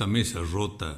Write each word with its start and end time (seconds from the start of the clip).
Esta 0.00 0.10
mesa 0.10 0.40
rota, 0.50 0.96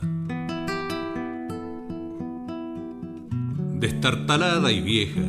destartalada 3.81 4.71
y 4.71 4.81
vieja, 4.81 5.23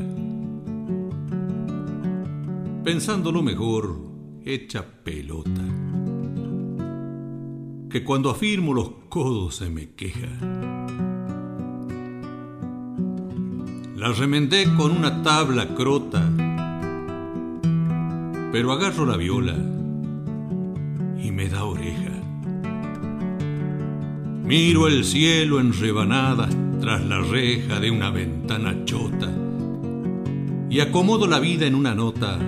pensando 2.83 3.31
lo 3.31 3.41
mejor, 3.41 3.97
hecha 4.45 4.85
pelota, 5.03 5.63
que 7.89 8.03
cuando 8.03 8.29
afirmo 8.29 8.75
los 8.75 8.91
codos 9.09 9.55
se 9.55 9.71
me 9.71 9.95
queja. 9.95 10.29
La 13.95 14.11
remendé 14.11 14.65
con 14.75 14.91
una 14.91 15.23
tabla 15.23 15.73
crota, 15.73 16.31
pero 18.51 18.71
agarro 18.71 19.07
la 19.07 19.17
viola 19.17 19.57
Miro 24.43 24.89
el 24.89 25.05
cielo 25.05 25.61
en 25.61 25.71
rebanadas 25.71 26.53
tras 26.81 27.01
la 27.05 27.21
reja 27.21 27.79
de 27.79 27.89
una 27.89 28.09
ventana 28.09 28.83
chota 28.83 29.31
y 30.69 30.81
acomodo 30.81 31.27
la 31.27 31.39
vida 31.39 31.65
en 31.65 31.75
una 31.75 31.95
nota 31.95 32.39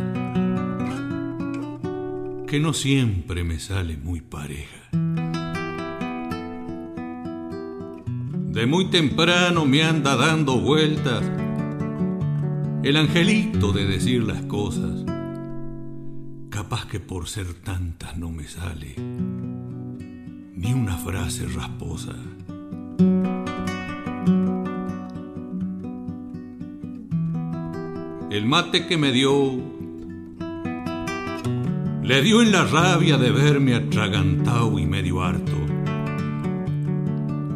que 2.45 2.59
no 2.59 2.73
siempre 2.73 3.45
me 3.45 3.59
sale 3.59 3.95
muy 3.95 4.19
pareja. 4.19 4.89
De 8.51 8.66
muy 8.66 8.89
temprano 8.89 9.66
me 9.66 9.83
anda 9.83 10.17
dando 10.17 10.59
vueltas 10.59 11.23
el 12.83 12.97
angelito 12.97 13.71
de 13.71 13.85
decir 13.85 14.23
las 14.23 14.41
cosas. 14.41 15.05
Capaz 16.49 16.88
que 16.88 16.99
por 16.99 17.29
ser 17.29 17.53
tantas 17.53 18.17
no 18.17 18.31
me 18.31 18.49
sale 18.49 18.95
ni 20.66 20.73
una 20.73 20.97
frase 20.97 21.45
rasposa. 21.45 22.16
El 28.31 28.45
mate 28.47 28.88
que 28.88 28.97
me 28.97 29.11
dio 29.11 29.61
le 32.02 32.22
dio 32.23 32.41
en 32.41 32.52
la 32.52 32.66
rabia 32.66 33.17
de 33.17 33.31
verme 33.31 33.75
atragantado 33.75 34.79
y 34.79 34.88
medio 34.88 35.22
harto. 35.22 35.53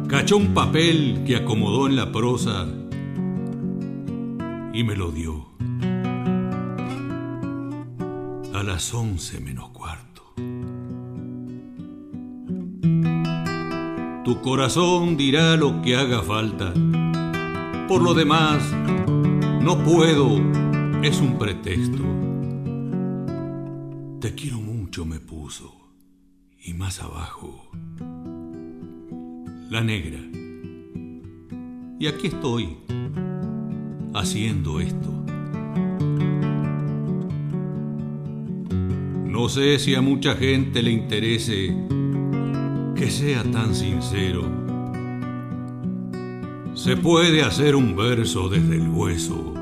Cachó 0.06 0.36
un 0.36 0.54
papel 0.54 1.24
que 1.26 1.34
acomodó 1.34 1.88
en 1.88 1.96
la 1.96 2.12
prosa 2.12 2.68
y 4.72 4.84
me 4.84 4.94
lo 4.94 5.10
dio. 5.10 5.48
A 8.54 8.62
las 8.62 8.94
once 8.94 9.40
menos 9.40 9.70
cuarto. 9.70 10.09
Tu 14.30 14.40
corazón 14.42 15.16
dirá 15.16 15.56
lo 15.56 15.82
que 15.82 15.96
haga 15.96 16.22
falta. 16.22 16.72
Por 17.88 18.00
lo 18.00 18.14
demás, 18.14 18.62
no 19.60 19.76
puedo, 19.82 20.36
es 21.02 21.20
un 21.20 21.36
pretexto. 21.36 22.04
Te 24.20 24.32
quiero 24.36 24.60
mucho, 24.60 25.04
me 25.04 25.18
puso. 25.18 25.74
Y 26.62 26.74
más 26.74 27.02
abajo, 27.02 27.72
la 29.68 29.80
negra. 29.80 30.20
Y 31.98 32.06
aquí 32.06 32.28
estoy, 32.28 32.76
haciendo 34.14 34.78
esto. 34.78 35.10
No 39.26 39.48
sé 39.48 39.80
si 39.80 39.96
a 39.96 40.00
mucha 40.00 40.36
gente 40.36 40.84
le 40.84 40.92
interese 40.92 41.74
que 43.00 43.10
sea 43.10 43.42
tan 43.44 43.74
sincero. 43.74 44.42
Se 46.74 46.98
puede 46.98 47.42
hacer 47.42 47.74
un 47.74 47.96
verso 47.96 48.50
desde 48.50 48.74
el 48.74 48.90
hueso 48.90 49.59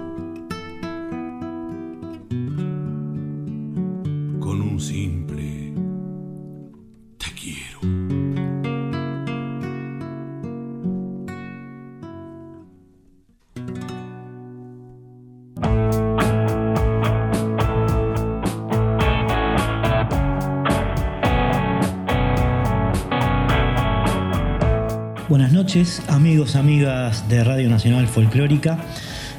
noches, 25.37 26.03
amigos, 26.09 26.56
amigas 26.56 27.28
de 27.28 27.44
Radio 27.44 27.69
Nacional 27.69 28.09
Folclórica. 28.09 28.78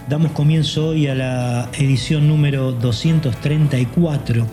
Damos 0.07 0.31
comienzo 0.33 0.89
hoy 0.89 1.07
a 1.07 1.15
la 1.15 1.69
edición 1.73 2.27
número 2.27 2.71
234 2.73 4.45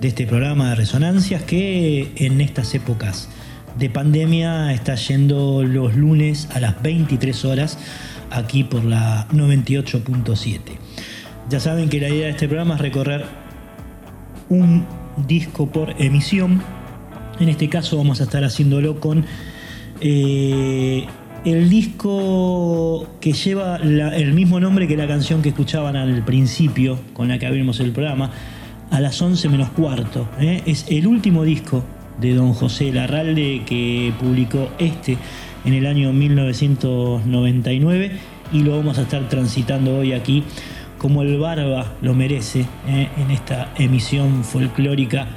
de 0.00 0.08
este 0.08 0.26
programa 0.26 0.70
de 0.70 0.74
resonancias 0.74 1.44
que 1.44 2.12
en 2.16 2.40
estas 2.40 2.74
épocas 2.74 3.28
de 3.78 3.88
pandemia 3.88 4.72
está 4.72 4.96
yendo 4.96 5.62
los 5.62 5.94
lunes 5.94 6.48
a 6.52 6.60
las 6.60 6.82
23 6.82 7.44
horas 7.44 7.78
aquí 8.30 8.64
por 8.64 8.84
la 8.84 9.28
98.7. 9.28 10.60
Ya 11.48 11.60
saben 11.60 11.88
que 11.88 12.00
la 12.00 12.08
idea 12.08 12.24
de 12.24 12.30
este 12.32 12.48
programa 12.48 12.74
es 12.74 12.80
recorrer 12.80 13.26
un 14.48 14.84
disco 15.28 15.70
por 15.70 15.94
emisión. 16.02 16.62
En 17.38 17.48
este 17.48 17.68
caso 17.68 17.96
vamos 17.96 18.20
a 18.20 18.24
estar 18.24 18.42
haciéndolo 18.42 18.98
con 18.98 19.24
eh, 20.00 21.06
el 21.44 21.68
disco 21.70 23.06
que 23.20 23.32
lleva 23.32 23.76
el 23.76 24.32
mismo 24.34 24.60
nombre 24.60 24.86
que 24.86 24.96
la 24.96 25.06
canción 25.06 25.42
que 25.42 25.50
escuchaban 25.50 25.96
al 25.96 26.24
principio, 26.24 26.98
con 27.12 27.28
la 27.28 27.38
que 27.38 27.46
abrimos 27.46 27.80
el 27.80 27.92
programa, 27.92 28.30
a 28.90 29.00
las 29.00 29.20
11 29.22 29.48
menos 29.48 29.70
cuarto. 29.70 30.28
¿eh? 30.38 30.62
Es 30.66 30.86
el 30.88 31.06
último 31.06 31.44
disco 31.44 31.84
de 32.20 32.34
don 32.34 32.52
José 32.52 32.92
Larralde 32.92 33.62
que 33.64 34.12
publicó 34.20 34.68
este 34.78 35.16
en 35.64 35.74
el 35.74 35.86
año 35.86 36.12
1999 36.12 38.10
y 38.52 38.62
lo 38.62 38.76
vamos 38.76 38.98
a 38.98 39.02
estar 39.02 39.28
transitando 39.28 39.96
hoy 39.98 40.12
aquí 40.12 40.42
como 40.98 41.22
el 41.22 41.38
Barba 41.38 41.94
lo 42.02 42.14
merece 42.14 42.66
¿eh? 42.88 43.08
en 43.16 43.30
esta 43.30 43.72
emisión 43.76 44.44
folclórica 44.44 45.28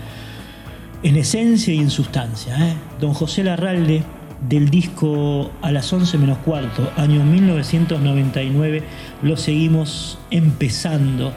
en 1.04 1.18
esencia 1.18 1.74
y 1.74 1.80
en 1.80 1.90
sustancia. 1.90 2.56
Don 3.00 3.14
José 3.14 3.44
Larralde 3.44 4.04
del 4.48 4.70
disco 4.70 5.52
A 5.62 5.72
las 5.72 5.92
11 5.92 6.18
menos 6.18 6.38
cuarto, 6.40 6.92
año 6.98 7.24
1999, 7.24 8.84
lo 9.22 9.38
seguimos 9.38 10.18
empezando 10.32 11.34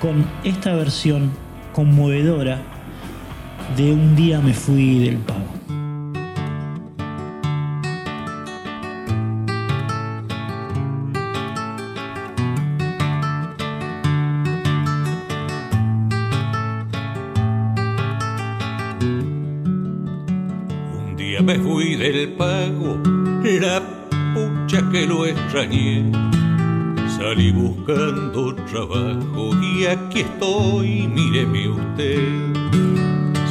con 0.00 0.24
esta 0.44 0.74
versión 0.74 1.30
conmovedora 1.72 2.58
de 3.76 3.92
Un 3.92 4.16
día 4.16 4.40
me 4.40 4.54
fui 4.54 4.98
del 4.98 5.18
pago. 5.18 5.59
Del 22.12 22.32
pago, 22.32 22.98
la 23.44 23.80
pucha 24.34 24.88
que 24.90 25.06
lo 25.06 25.26
extrañé. 25.26 26.10
Salí 27.16 27.52
buscando 27.52 28.54
trabajo 28.54 29.50
y 29.62 29.84
aquí 29.84 30.20
estoy, 30.20 31.06
míreme 31.06 31.68
usted. 31.68 32.52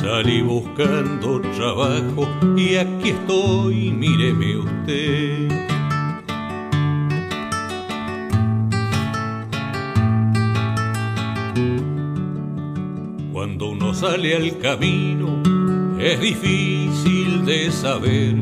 Salí 0.01 0.41
buscando 0.41 1.39
trabajo 1.41 2.27
y 2.57 2.75
aquí 2.75 3.09
estoy, 3.09 3.91
míreme 3.91 4.57
usted. 4.57 5.67
Cuando 13.31 13.69
uno 13.69 13.93
sale 13.93 14.35
al 14.35 14.57
camino 14.57 15.58
es 15.99 16.19
difícil 16.21 17.45
de 17.45 17.69
saber 17.71 18.35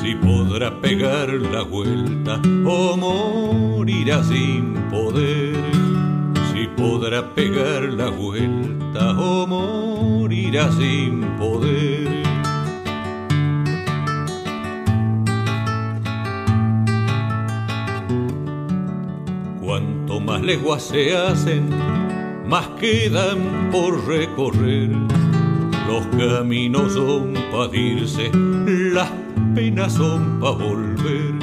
si 0.00 0.14
podrá 0.14 0.80
pegar 0.80 1.28
la 1.28 1.62
vuelta 1.62 2.40
o 2.64 2.96
morirá 2.96 4.22
sin 4.22 4.74
poder. 4.88 5.56
Si 6.52 6.68
podrá 6.76 7.34
pegar 7.34 7.82
la 7.82 8.08
vuelta 8.08 9.18
o 9.18 9.46
morirá 9.48 10.70
sin 10.72 11.22
poder. 11.38 12.22
Cuanto 19.60 20.20
más 20.20 20.40
leguas 20.42 20.84
se 20.84 21.16
hacen, 21.16 21.68
más 22.46 22.68
quedan 22.78 23.70
por 23.72 24.06
recorrer. 24.06 24.90
Los 25.86 26.06
caminos 26.16 26.94
son 26.94 27.34
para 27.52 27.76
irse, 27.76 28.30
las 28.34 29.10
penas 29.54 29.92
son 29.92 30.40
pa' 30.40 30.52
volver. 30.52 31.34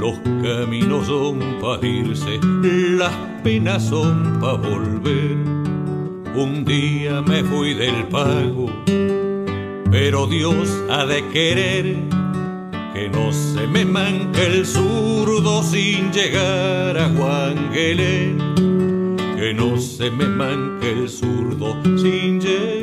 Los 0.00 0.18
caminos 0.42 1.06
son 1.06 1.38
pa' 1.60 1.78
irse, 1.86 2.40
las 2.42 3.12
penas 3.44 3.84
son 3.84 4.38
pa' 4.40 4.54
volver. 4.54 5.36
Un 6.34 6.64
día 6.64 7.22
me 7.22 7.44
fui 7.44 7.74
del 7.74 8.08
pago, 8.08 8.66
pero 9.90 10.26
Dios 10.26 10.82
ha 10.90 11.06
de 11.06 11.24
querer 11.28 11.96
que 12.94 13.08
no 13.08 13.32
se 13.32 13.66
me 13.68 13.84
manque 13.84 14.44
el 14.44 14.66
zurdo 14.66 15.62
sin 15.62 16.12
llegar 16.12 16.98
a 16.98 17.08
Juan 17.10 17.70
Que 17.72 19.54
no 19.54 19.76
se 19.78 20.10
me 20.10 20.26
manque 20.26 20.92
el 20.92 21.08
zurdo 21.08 21.76
sin 21.96 22.40
llegar 22.40 22.75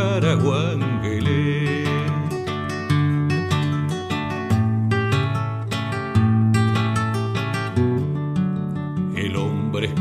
a 0.00 0.36
Juan 0.36 0.90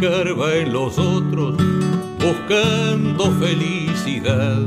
escarba 0.02 0.56
en 0.56 0.72
los 0.72 0.98
otros 0.98 1.58
buscando 2.20 3.32
felicidad 3.34 4.62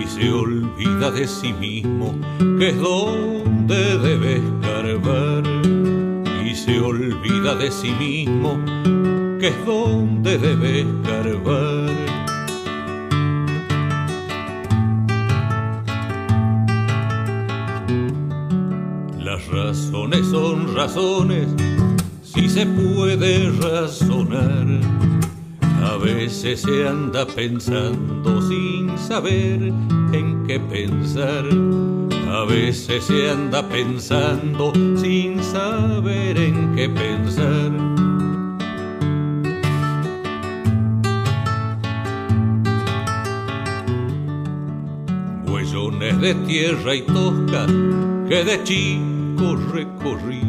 y 0.00 0.06
se 0.06 0.30
olvida 0.30 1.10
de 1.10 1.26
sí 1.26 1.52
mismo 1.54 2.14
que 2.58 2.68
es 2.68 2.78
donde 2.78 3.98
debe 3.98 4.36
escarbar 4.36 5.42
y 6.44 6.54
se 6.54 6.78
olvida 6.80 7.56
de 7.56 7.72
sí 7.72 7.90
mismo 7.98 8.56
que 9.40 9.48
es 9.48 9.66
donde 9.66 10.38
debe 10.38 10.80
escarbar. 10.82 12.19
Razones 19.50 20.26
son 20.28 20.74
razones 20.74 21.48
si 22.22 22.48
se 22.48 22.66
puede 22.66 23.50
razonar. 23.50 24.66
A 25.82 25.96
veces 25.96 26.60
se 26.60 26.86
anda 26.86 27.26
pensando 27.26 28.40
sin 28.42 28.96
saber 28.98 29.72
en 30.12 30.44
qué 30.46 30.60
pensar. 30.60 31.44
A 32.30 32.44
veces 32.44 33.04
se 33.04 33.30
anda 33.30 33.66
pensando 33.68 34.72
sin 34.96 35.42
saber 35.42 36.38
en 36.38 36.74
qué 36.76 36.88
pensar. 36.88 37.72
Huellones 45.46 46.20
de 46.20 46.34
tierra 46.34 46.94
y 46.94 47.02
tosca 47.02 47.66
que 48.28 48.44
de 48.44 48.58
recorrí 49.72 50.42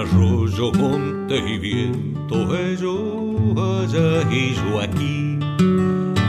arroyo, 0.00 0.72
monte 0.72 1.36
y 1.36 1.58
viento, 1.58 2.56
ellos 2.56 3.58
allá 3.58 4.30
y 4.30 4.54
yo 4.54 4.80
aquí. 4.80 5.38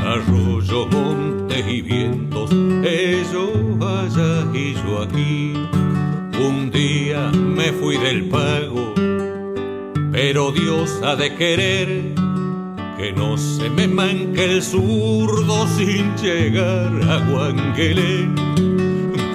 Arroyo, 0.03 0.87
monte 0.87 1.59
y 1.69 1.81
vientos, 1.81 2.51
ellos 2.51 3.51
allá 3.79 4.47
y 4.53 4.73
yo 4.73 5.01
aquí. 5.03 5.53
Un 6.43 6.71
día 6.71 7.29
me 7.31 7.71
fui 7.71 7.97
del 7.97 8.27
pago, 8.29 8.93
pero 10.11 10.51
Dios 10.51 10.99
ha 11.03 11.15
de 11.15 11.35
querer 11.35 12.15
que 12.97 13.13
no 13.13 13.37
se 13.37 13.69
me 13.69 13.87
manque 13.87 14.43
el 14.45 14.63
zurdo 14.63 15.67
sin 15.77 16.15
llegar 16.17 16.91
a 17.09 17.17
Guanguelén, 17.29 18.35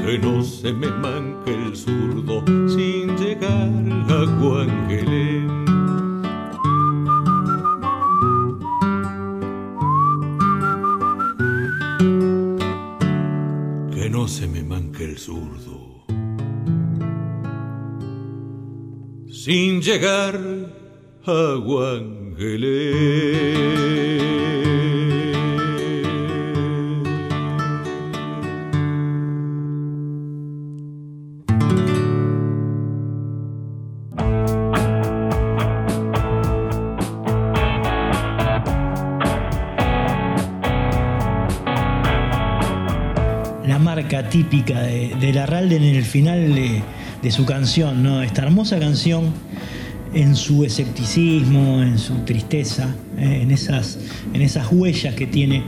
que 0.04 0.18
no 0.18 0.42
se 0.42 0.72
me 0.72 0.88
manque 0.88 1.35
zurdo 1.76 2.42
sin 2.68 3.16
llegar 3.16 3.70
que 13.94 14.10
no 14.10 14.26
se 14.26 14.46
me 14.46 14.62
manque 14.62 15.04
el 15.04 15.18
zurdo. 15.18 16.04
Sin 19.28 19.80
llegar 19.82 20.40
a 21.24 21.56
Guangelé. 44.02 44.28
típica 44.30 44.82
de, 44.82 45.14
de 45.20 45.32
Larralde 45.32 45.76
en 45.76 45.82
el 45.84 46.04
final 46.04 46.54
de, 46.54 47.30
su 47.30 47.44
canción, 47.44 48.02
¿no? 48.02 48.22
Esta 48.22 48.42
hermosa 48.42 48.78
canción 48.78 49.32
en 50.14 50.36
su 50.36 50.64
escepticismo, 50.64 51.82
en 51.82 51.98
su 51.98 52.14
tristeza, 52.24 52.94
¿eh? 53.18 53.40
en, 53.42 53.50
esas, 53.50 53.98
en 54.32 54.42
esas 54.42 54.68
huellas 54.70 55.14
que 55.14 55.26
tiene 55.26 55.64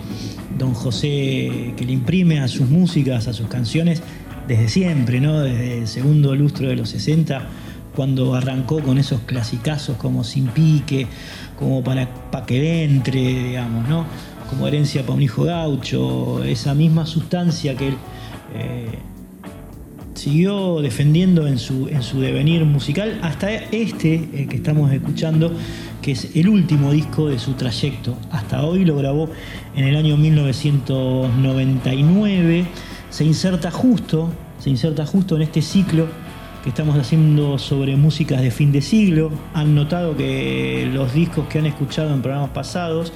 don 0.57 0.73
José, 0.73 1.75
que 1.77 1.85
le 1.85 1.93
imprime 1.93 2.41
a 2.41 2.49
sus 2.49 2.69
músicas, 2.69 3.27
a 3.27 3.33
sus 3.33 3.49
canciones, 3.49 4.03
desde 4.47 4.69
siempre, 4.69 5.21
¿no? 5.21 5.41
Desde 5.41 5.79
el 5.79 5.89
segundo 5.89 6.35
lustro 6.35 6.69
de 6.69 6.77
los 6.77 6.91
60, 6.91 7.49
cuando 7.95 8.35
arrancó 8.35 8.81
con 8.81 8.99
esos 8.99 9.21
clasicazos 9.23 9.97
como 9.97 10.23
Sin 10.23 10.47
Pique, 10.47 11.07
como 11.59 11.83
para, 11.83 12.09
para 12.31 12.47
que 12.47 12.85
entre, 12.85 13.21
digamos, 13.21 13.89
¿no? 13.89 14.07
Como 14.49 14.67
herencia 14.67 15.03
para 15.03 15.15
un 15.15 15.23
hijo 15.23 15.45
gaucho, 15.45 16.43
esa 16.45 16.75
misma 16.75 17.07
sustancia 17.07 17.77
que 17.77 17.89
él 17.89 17.95
eh, 18.55 18.99
siguió 20.19 20.83
defendiendo 20.83 21.47
en 21.47 21.59
su, 21.59 21.89
en 21.89 22.03
su 22.03 22.21
devenir 22.21 22.65
musical 22.65 23.21
hasta 23.23 23.53
este 23.53 24.15
eh, 24.15 24.47
que 24.49 24.57
estamos 24.57 24.91
escuchando, 24.93 25.53
que 26.03 26.11
es 26.13 26.35
el 26.35 26.49
último 26.49 26.91
disco 26.93 27.29
de 27.29 27.39
su 27.39 27.53
trayecto. 27.53 28.17
Hasta 28.31 28.65
hoy 28.65 28.85
lo 28.85 28.97
grabó 28.97 29.31
en 29.77 29.85
el 29.85 29.97
año 29.97 30.17
1999. 30.17 32.67
Se 33.11 33.25
inserta 33.25 33.71
justo, 33.71 34.31
se 34.59 34.71
inserta 34.71 35.07
justo 35.07 35.37
en 35.37 35.43
este 35.43 35.63
ciclo 35.63 36.07
que 36.63 36.71
estamos 36.71 36.99
haciendo 36.99 37.59
sobre 37.59 37.95
músicas 37.97 38.43
de 38.43 38.51
fin 38.51 38.73
de 38.73 38.83
siglo. 38.83 39.31
Han 39.55 39.75
notado 39.75 40.17
que 40.17 40.91
los 40.93 41.15
discos 41.15 41.47
que 41.49 41.61
han 41.61 41.67
escuchado 41.67 42.13
en 42.13 42.23
programas 42.23 42.51
pasados, 42.51 43.13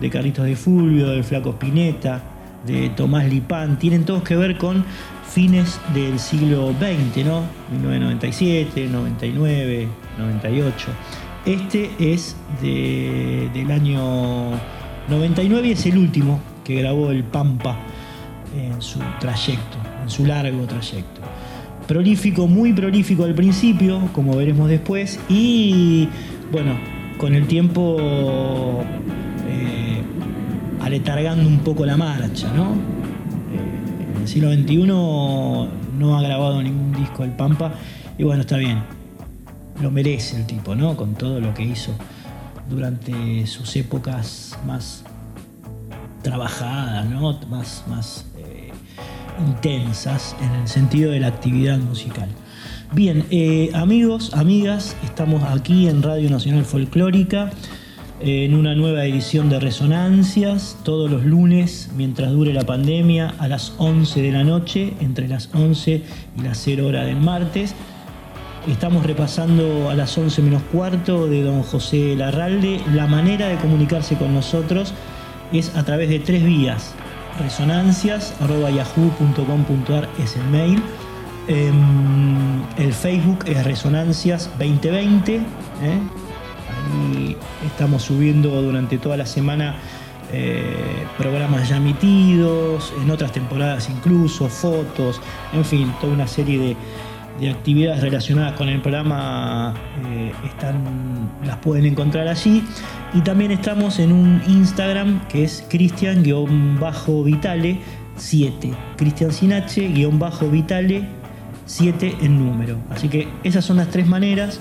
de 0.00 0.10
Carlitos 0.10 0.44
de 0.44 0.56
Fulvio, 0.56 1.08
del 1.08 1.24
Flaco 1.24 1.50
Spinetta, 1.50 2.22
de 2.66 2.90
Tomás 2.90 3.28
Lipán, 3.28 3.78
tienen 3.78 4.04
todos 4.04 4.22
que 4.22 4.36
ver 4.36 4.58
con 4.58 4.84
fines 5.28 5.80
del 5.94 6.18
siglo 6.18 6.72
XX, 6.72 7.24
¿no? 7.24 7.42
1997, 7.70 8.88
99, 8.88 9.88
98. 10.18 10.88
Este 11.44 11.90
es 11.98 12.36
del 12.60 13.70
año 13.70 14.50
99 15.08 15.68
y 15.68 15.72
es 15.72 15.86
el 15.86 15.98
último 15.98 16.40
que 16.64 16.74
grabó 16.74 17.10
el 17.10 17.22
Pampa 17.22 17.76
en 18.56 18.82
su 18.82 18.98
trayecto, 19.20 19.76
en 20.02 20.10
su 20.10 20.26
largo 20.26 20.64
trayecto. 20.66 21.20
prolífico, 21.86 22.48
muy 22.48 22.72
prolífico 22.72 23.24
al 23.24 23.34
principio, 23.34 24.08
como 24.12 24.34
veremos 24.34 24.68
después, 24.68 25.20
y 25.28 26.08
bueno, 26.50 26.72
con 27.18 27.34
el 27.34 27.46
tiempo 27.46 28.82
eh, 29.48 29.85
aletargando 30.86 31.48
un 31.48 31.58
poco 31.58 31.84
la 31.84 31.96
marcha, 31.96 32.48
¿no? 32.52 32.74
Eh, 33.52 34.14
en 34.14 34.22
el 34.22 34.28
siglo 34.28 34.52
XXI 34.52 34.86
no 34.86 36.18
ha 36.18 36.22
grabado 36.22 36.62
ningún 36.62 36.92
disco 36.92 37.22
del 37.22 37.32
Pampa, 37.32 37.72
y 38.16 38.22
bueno, 38.22 38.42
está 38.42 38.56
bien, 38.56 38.82
lo 39.80 39.90
merece 39.90 40.36
el 40.36 40.46
tipo, 40.46 40.76
¿no? 40.76 40.96
Con 40.96 41.14
todo 41.14 41.40
lo 41.40 41.52
que 41.54 41.64
hizo 41.64 41.92
durante 42.70 43.46
sus 43.48 43.74
épocas 43.74 44.56
más 44.64 45.02
trabajadas, 46.22 47.06
¿no? 47.06 47.36
Más, 47.50 47.82
más 47.88 48.24
eh, 48.38 48.70
intensas 49.44 50.36
en 50.40 50.52
el 50.52 50.68
sentido 50.68 51.10
de 51.10 51.18
la 51.18 51.26
actividad 51.26 51.78
musical. 51.78 52.28
Bien, 52.92 53.26
eh, 53.30 53.70
amigos, 53.74 54.32
amigas, 54.34 54.94
estamos 55.04 55.42
aquí 55.42 55.88
en 55.88 56.04
Radio 56.04 56.30
Nacional 56.30 56.64
Folclórica 56.64 57.50
en 58.20 58.54
una 58.54 58.74
nueva 58.74 59.04
edición 59.04 59.50
de 59.50 59.60
Resonancias, 59.60 60.78
todos 60.84 61.10
los 61.10 61.24
lunes, 61.24 61.90
mientras 61.96 62.32
dure 62.32 62.54
la 62.54 62.64
pandemia, 62.64 63.34
a 63.38 63.46
las 63.48 63.74
11 63.78 64.22
de 64.22 64.32
la 64.32 64.42
noche, 64.42 64.94
entre 65.00 65.28
las 65.28 65.50
11 65.54 66.02
y 66.36 66.40
las 66.42 66.58
0 66.58 66.86
horas 66.86 67.06
del 67.06 67.20
martes. 67.20 67.74
Estamos 68.66 69.04
repasando 69.04 69.90
a 69.90 69.94
las 69.94 70.16
11 70.16 70.40
menos 70.42 70.62
cuarto 70.72 71.28
de 71.28 71.42
don 71.42 71.62
José 71.62 72.16
Larralde. 72.16 72.80
La 72.92 73.06
manera 73.06 73.48
de 73.48 73.56
comunicarse 73.56 74.16
con 74.16 74.32
nosotros 74.34 74.94
es 75.52 75.76
a 75.76 75.84
través 75.84 76.08
de 76.08 76.18
tres 76.18 76.42
vías. 76.42 76.94
Resonancias.yahoo.com.ar 77.38 80.08
es 80.18 80.36
el 80.36 80.44
mail. 80.44 80.82
Em, 81.48 82.62
el 82.78 82.92
Facebook 82.92 83.44
es 83.46 83.62
Resonancias 83.62 84.50
2020. 84.58 85.42
Ahí 86.86 87.36
estamos 87.66 88.02
subiendo 88.02 88.62
durante 88.62 88.98
toda 88.98 89.16
la 89.16 89.26
semana 89.26 89.76
eh, 90.32 91.06
programas 91.16 91.68
ya 91.68 91.76
emitidos, 91.76 92.92
en 93.00 93.08
otras 93.10 93.30
temporadas 93.30 93.88
incluso, 93.88 94.48
fotos, 94.48 95.20
en 95.52 95.64
fin, 95.64 95.92
toda 96.00 96.12
una 96.12 96.26
serie 96.26 96.58
de, 96.58 96.76
actividades 97.48 98.00
relacionadas 98.00 98.54
con 98.54 98.68
el 98.70 98.80
programa 98.80 99.74
eh, 100.06 100.32
están, 100.46 101.30
las 101.44 101.58
pueden 101.58 101.84
encontrar 101.84 102.26
allí. 102.28 102.64
Y 103.12 103.20
también 103.20 103.52
estamos 103.52 103.98
en 103.98 104.10
un 104.10 104.40
Instagram 104.48 105.28
que 105.28 105.44
es 105.44 105.62
Cristian-Vitale 105.68 107.78
7. 108.16 108.72
Cristian 108.96 109.32
Sinache-Vitale 109.32 111.06
7 111.66 112.16
en 112.22 112.38
número. 112.38 112.78
Así 112.90 113.10
que 113.10 113.28
esas 113.44 113.66
son 113.66 113.76
las 113.76 113.88
tres 113.88 114.06
maneras 114.06 114.58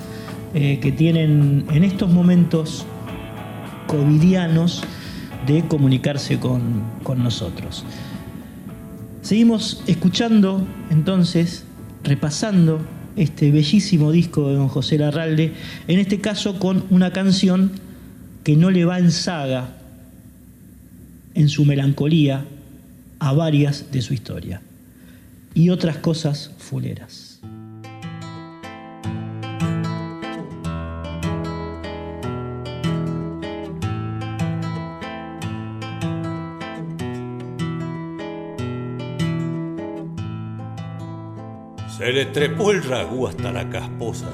eh, 0.58 0.80
que 0.80 0.94
tienen 0.94 1.66
en 1.70 1.84
estos 1.84 2.10
momentos 2.10 2.86
covidianos 3.88 4.84
de 5.46 5.68
comunicarse 5.68 6.40
con, 6.40 6.82
con 7.04 7.22
nosotros. 7.22 7.84
Seguimos 9.22 9.84
escuchando 9.86 10.66
entonces, 10.90 11.66
repasando 12.06 12.80
este 13.18 13.52
bellísimo 13.52 14.14
disco 14.14 14.48
de 14.48 14.56
don 14.56 14.70
José 14.70 14.98
Larralde, 14.98 15.52
en 15.90 16.00
este 16.00 16.22
caso 16.22 16.58
con 16.58 16.86
una 16.90 17.12
canción 17.12 17.72
que 18.46 18.56
no 18.56 18.72
le 18.72 18.86
va 18.86 18.98
en 18.98 19.12
saga 19.12 19.76
en 21.34 21.50
su 21.50 21.66
melancolía 21.66 22.46
a 23.20 23.34
varias 23.34 23.92
de 23.92 24.02
su 24.02 24.14
historia 24.14 24.62
y 25.54 25.70
otras 25.70 25.98
cosas 25.98 26.52
fuleras. 26.58 27.25
Se 42.06 42.14
le 42.14 42.26
trepó 42.28 42.70
el 42.70 42.84
ragú 42.84 43.26
hasta 43.26 43.52
la 43.52 43.68
casposa. 43.68 44.32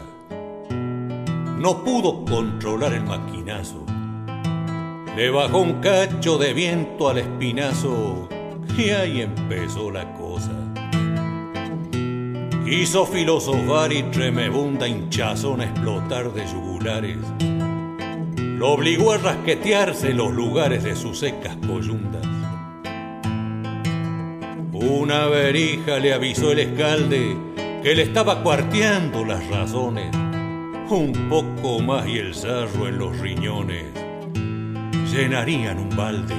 No 1.58 1.86
pudo 1.86 2.25
controlar 2.25 2.92
el 2.92 3.06
maquinazo. 3.06 3.86
Le 5.16 5.30
bajó 5.30 5.60
un 5.60 5.80
cacho 5.80 6.38
de 6.38 6.54
viento 6.54 7.08
al 7.08 7.20
espinazo 7.20 8.28
y 8.78 8.90
ahí 8.90 9.22
empezó 9.22 9.90
la 9.90 10.13
cosa. 10.16 10.51
Quiso 12.66 13.06
filosofar 13.06 13.94
y 13.94 14.04
tremebunda 14.04 14.86
hinchazón 14.86 15.62
a 15.62 15.63
explotar 15.63 16.34
de 16.34 16.46
yugulares. 16.48 17.20
Lo 18.36 18.72
obligó 18.72 19.13
a 19.13 19.18
rasquetearse 19.18 20.13
los 20.13 20.34
lugares 20.34 20.84
de 20.84 20.98
sus 20.98 21.20
secas 21.20 21.56
coyundas. 21.66 22.28
Una 24.74 25.28
verija 25.28 26.00
le 26.00 26.13
avisó 26.13 26.51
el 26.51 26.60
escalde 26.60 27.50
que 27.81 27.95
le 27.95 28.03
estaba 28.03 28.43
cuarteando 28.43 29.25
las 29.25 29.45
razones. 29.47 30.15
Un 30.89 31.13
poco 31.29 31.79
más 31.79 32.07
y 32.07 32.17
el 32.17 32.35
sarro 32.35 32.88
en 32.88 32.97
los 33.00 33.17
riñones 33.17 33.85
llenarían 35.11 35.79
un 35.79 35.89
balde. 35.95 36.35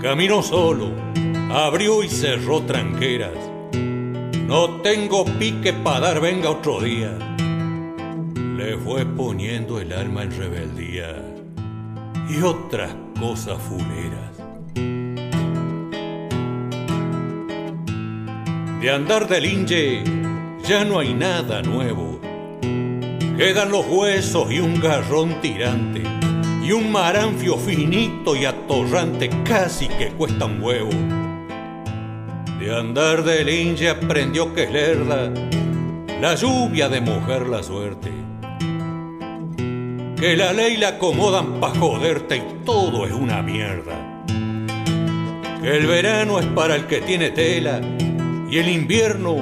Caminó 0.00 0.42
solo, 0.42 0.90
abrió 1.52 2.02
y 2.02 2.08
cerró 2.08 2.62
tranqueras. 2.62 3.32
No 4.46 4.82
tengo 4.82 5.24
pique 5.24 5.72
para 5.72 6.00
dar, 6.00 6.20
venga 6.20 6.50
otro 6.50 6.80
día. 6.80 7.16
Le 8.56 8.76
fue 8.78 9.04
poniendo 9.04 9.80
el 9.80 9.92
alma 9.92 10.22
en 10.22 10.36
rebeldía 10.36 11.16
y 12.28 12.42
otras 12.42 12.94
cosas 13.18 13.58
fuleras. 13.62 14.33
De 18.84 18.90
andar 18.90 19.26
del 19.26 19.46
inge 19.46 20.04
ya 20.62 20.84
no 20.84 20.98
hay 20.98 21.14
nada 21.14 21.62
nuevo. 21.62 22.20
Quedan 23.38 23.70
los 23.70 23.86
huesos 23.86 24.52
y 24.52 24.60
un 24.60 24.78
garrón 24.78 25.40
tirante 25.40 26.02
y 26.62 26.70
un 26.70 26.92
maranfio 26.92 27.56
finito 27.56 28.36
y 28.36 28.44
atorrante 28.44 29.30
casi 29.42 29.88
que 29.88 30.08
cuesta 30.08 30.44
un 30.44 30.62
huevo. 30.62 30.90
De 32.60 32.76
andar 32.78 33.24
del 33.24 33.48
inge 33.48 33.88
aprendió 33.88 34.52
que 34.52 34.64
es 34.64 34.70
lerda 34.70 35.32
la 36.20 36.34
lluvia 36.34 36.90
de 36.90 37.00
mojar 37.00 37.46
la 37.46 37.62
suerte. 37.62 38.10
Que 40.14 40.36
la 40.36 40.52
ley 40.52 40.76
la 40.76 40.88
acomodan 40.88 41.58
pa' 41.58 41.70
joderte 41.70 42.36
y 42.36 42.64
todo 42.66 43.06
es 43.06 43.14
una 43.14 43.40
mierda. 43.40 44.26
Que 45.62 45.74
el 45.74 45.86
verano 45.86 46.38
es 46.38 46.44
para 46.48 46.74
el 46.74 46.86
que 46.86 47.00
tiene 47.00 47.30
tela 47.30 47.80
y 48.50 48.58
el 48.58 48.68
invierno 48.68 49.36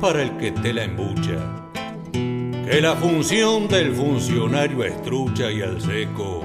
para 0.00 0.22
el 0.22 0.36
que 0.36 0.52
te 0.52 0.72
la 0.72 0.84
embucha. 0.84 1.68
Que 2.12 2.80
la 2.80 2.94
función 2.96 3.68
del 3.68 3.94
funcionario 3.94 4.84
es 4.84 5.00
trucha 5.02 5.50
y 5.50 5.62
al 5.62 5.80
seco 5.80 6.44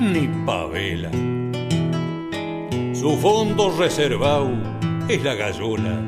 ni 0.00 0.28
pavela. 0.46 1.10
Su 2.94 3.16
fondo 3.18 3.76
reservado 3.76 4.50
es 5.08 5.22
la 5.22 5.34
gallola, 5.34 6.00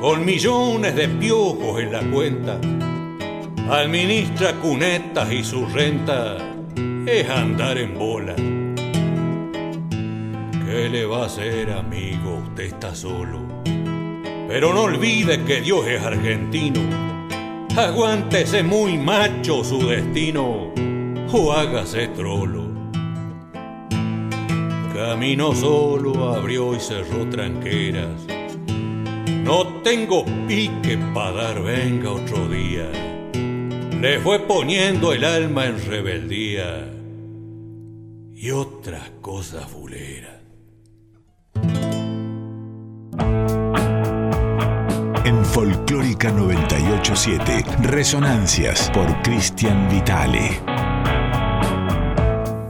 con 0.00 0.24
millones 0.24 0.94
de 0.94 1.08
piojos 1.08 1.80
en 1.80 1.92
la 1.92 2.00
cuenta. 2.00 2.58
Administra 3.70 4.54
cunetas 4.54 5.32
y 5.32 5.44
su 5.44 5.66
renta 5.66 6.36
es 7.06 7.28
andar 7.28 7.78
en 7.78 7.98
bola. 7.98 8.34
¿Qué 10.64 10.88
le 10.90 11.04
va 11.04 11.22
a 11.22 11.26
hacer, 11.26 11.72
amigo? 11.72 12.42
Usted 12.48 12.64
está 12.64 12.94
solo 12.94 13.45
pero 14.58 14.72
no 14.72 14.84
olvide 14.84 15.44
que 15.44 15.60
Dios 15.60 15.86
es 15.86 16.00
argentino. 16.00 16.80
Aguántese 17.76 18.62
muy 18.62 18.96
macho 18.96 19.62
su 19.62 19.86
destino 19.86 20.72
o 21.30 21.52
hágase 21.52 22.08
trolo. 22.08 22.64
Camino 24.94 25.54
solo, 25.54 26.32
abrió 26.32 26.74
y 26.74 26.80
cerró 26.80 27.28
tranqueras. 27.28 28.26
No 29.44 29.82
tengo 29.82 30.24
pique 30.48 30.96
para 31.12 31.32
dar, 31.32 31.62
venga 31.62 32.12
otro 32.12 32.48
día. 32.48 32.90
Le 34.00 34.20
fue 34.20 34.38
poniendo 34.38 35.12
el 35.12 35.24
alma 35.24 35.66
en 35.66 35.84
rebeldía 35.84 36.90
y 38.34 38.50
otras 38.52 39.10
cosas 39.20 39.68
fuleras. 39.68 40.35
Folclórica 45.56 46.30
987. 46.32 47.64
Resonancias 47.84 48.90
por 48.92 49.22
Cristian 49.22 49.88
Vitale. 49.88 50.60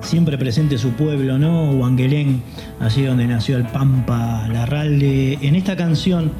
siempre 0.03 0.39
presente 0.39 0.79
su 0.79 0.91
pueblo, 0.91 1.37
¿no? 1.37 1.73
Huanguelén, 1.73 2.45
allí 2.79 3.03
donde 3.03 3.27
nació 3.27 3.57
el 3.57 3.67
Pampa 3.67 4.47
Larralde. 4.47 5.37
En 5.43 5.57
esta 5.57 5.77
canción 5.77 6.31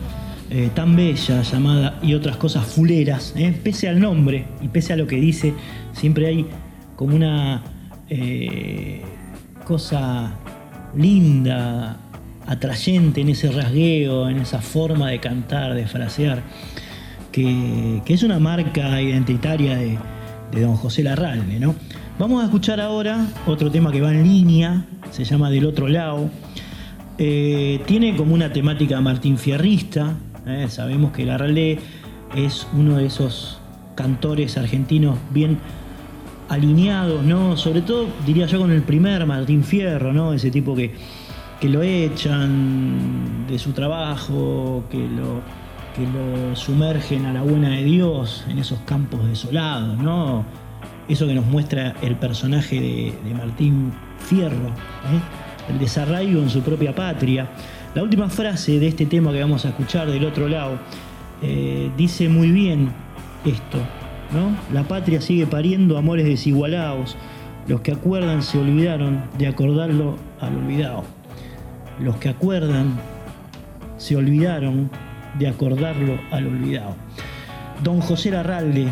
eh, 0.49 0.71
tan 0.73 0.95
bella 0.95 1.43
llamada 1.43 1.99
Y 2.01 2.15
otras 2.15 2.37
cosas 2.37 2.65
fuleras, 2.65 3.35
¿eh? 3.37 3.53
pese 3.65 3.89
al 3.89 3.99
nombre 3.99 4.47
y 4.63 4.69
pese 4.69 4.93
a 4.93 4.97
lo 4.97 5.09
que 5.09 5.17
dice, 5.17 5.53
siempre 5.95 6.29
hay 6.29 6.47
como 6.95 7.17
una 7.17 7.61
eh, 8.09 9.03
cosa 9.65 10.33
linda, 10.95 11.97
atrayente 12.47 13.21
en 13.21 13.31
ese 13.31 13.51
rasgueo, 13.51 14.29
en 14.29 14.39
esa 14.39 14.61
forma 14.61 15.11
de 15.11 15.19
cantar, 15.19 15.75
de 15.75 15.87
frasear, 15.87 16.43
que, 17.33 18.03
es 18.07 18.23
una 18.23 18.39
marca 18.39 19.01
identitaria 19.01 19.77
de, 19.77 19.99
don 20.61 20.77
José 20.77 21.03
Larralde. 21.03 21.59
¿no? 21.59 21.75
Vamos 22.19 22.43
a 22.43 22.47
escuchar 22.47 22.81
ahora 22.81 23.27
otro 23.47 23.71
tema 23.71 23.93
que 23.93 24.01
va 24.01 24.11
en 24.11 24.25
línea, 24.25 24.87
se 25.11 25.25
llama 25.25 25.51
Del 25.51 25.67
otro 25.67 25.89
lado. 25.89 26.31
tiene 27.17 28.15
como 28.17 28.35
una 28.35 28.53
temática 28.53 29.01
Martín 29.01 29.39
Fierrista, 29.39 30.15
¿eh? 30.47 30.67
sabemos 30.69 31.13
que 31.13 31.25
Larralde 31.25 31.79
es 32.35 32.67
uno 32.73 32.97
de 32.97 33.07
esos 33.07 33.59
cantores 33.95 34.57
argentinos 34.57 35.19
bien 35.31 35.59
alineados, 36.49 37.25
¿no? 37.25 37.57
Sobre 37.57 37.83
todo, 37.83 38.07
diría 38.25 38.47
yo, 38.47 38.61
con 38.61 38.71
el 38.71 38.83
primer 38.83 39.27
Martín 39.27 39.65
Fierro, 39.65 40.13
¿no? 40.13 40.33
Ese 40.33 40.51
tipo 40.51 40.77
que, 40.77 40.95
que 41.61 41.69
lo 41.69 41.83
echan 41.83 43.47
de 43.49 43.59
su 43.59 43.73
trabajo, 43.73 44.85
que 44.91 44.99
lo, 44.99 45.41
que 45.95 46.03
lo 46.07 46.55
sumergen 46.55 47.27
a 47.27 47.33
la 47.33 47.43
buena 47.43 47.71
de 47.71 47.85
Dios 47.85 48.45
en 48.49 48.59
esos 48.59 48.79
campos 48.81 49.27
desolados, 49.27 49.97
¿no? 49.99 50.45
Eso 51.09 51.27
que 51.27 51.35
nos 51.35 51.47
muestra 51.47 51.95
el 52.03 52.17
personaje 52.17 53.15
de, 53.25 53.35
Martín 53.35 53.93
Fierro, 54.19 54.69
¿eh? 54.69 55.71
el 55.71 55.79
desarraigo 55.79 56.43
en 56.43 56.51
su 56.51 56.61
propia 56.63 56.95
patria. 56.95 57.49
La 57.95 58.03
última 58.03 58.29
frase 58.29 58.79
de 58.79 58.89
este 58.89 59.07
tema 59.07 59.33
que 59.33 59.41
vamos 59.41 59.65
a 59.65 59.69
escuchar 59.71 60.11
del 60.11 60.25
otro 60.25 60.49
lado 60.49 60.79
eh, 61.43 61.91
dice 61.97 62.29
muy 62.29 62.51
bien 62.51 62.91
esto, 63.45 63.79
¿no? 64.33 64.55
La 64.75 64.83
patria 64.87 65.21
sigue 65.21 65.47
pariendo 65.47 65.97
amores 65.97 66.27
desigualados. 66.27 67.17
Los 67.69 67.81
que 67.81 67.93
acuerdan 67.93 68.43
se 68.43 68.59
olvidaron 68.59 69.23
de 69.39 69.47
acordarlo 69.47 70.17
al 70.41 70.57
olvidado. 70.57 71.16
Los 72.01 72.17
que 72.17 72.29
acuerdan 72.29 72.99
se 73.97 74.17
olvidaron 74.17 74.91
de 75.39 75.49
acordarlo 75.49 76.19
al 76.31 76.47
olvidado. 76.47 76.95
Don 77.83 78.01
José 78.01 78.31
Larralde, 78.31 78.89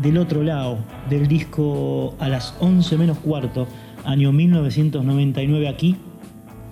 del 0.00 0.18
otro 0.18 0.42
lado, 0.42 0.78
del 1.08 1.26
disco 1.26 2.14
A 2.18 2.28
las 2.28 2.54
11 2.60 2.96
menos 2.98 3.18
cuarto, 3.18 3.66
año 4.04 4.32
1999 4.32 5.68
aquí, 5.68 5.96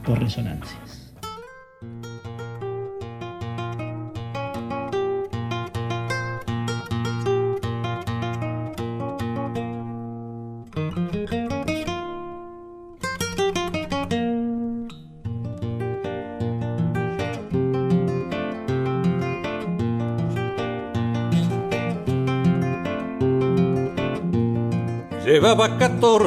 por 0.05 0.21
resonancia. 0.21 0.86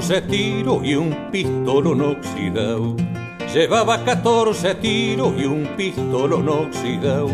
14 0.09 0.27
tiros 0.27 0.83
y 0.83 0.95
un 0.95 1.15
pistolón 1.31 2.01
oxidado. 2.01 2.95
Llevaba 3.53 4.03
14 4.03 4.73
tiros 4.75 5.33
y 5.37 5.45
un 5.45 5.67
pistolón 5.77 6.49
oxidado. 6.49 7.29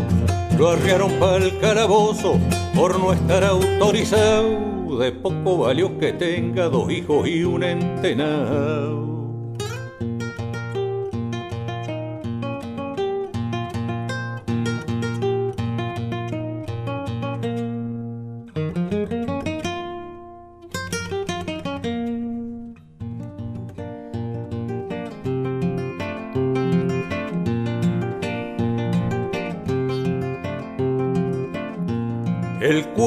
Lo 0.58 0.68
arriaron 0.68 1.10
para 1.12 1.42
el 1.42 1.58
calabozo 1.58 2.38
por 2.74 2.98
no 3.00 3.14
estar 3.14 3.44
autorizado. 3.44 4.98
De 4.98 5.10
poco 5.10 5.56
valió 5.56 5.98
que 5.98 6.12
tenga 6.12 6.68
dos 6.68 6.92
hijos 6.92 7.26
y 7.26 7.44
un 7.44 7.62
entenado. 7.62 9.15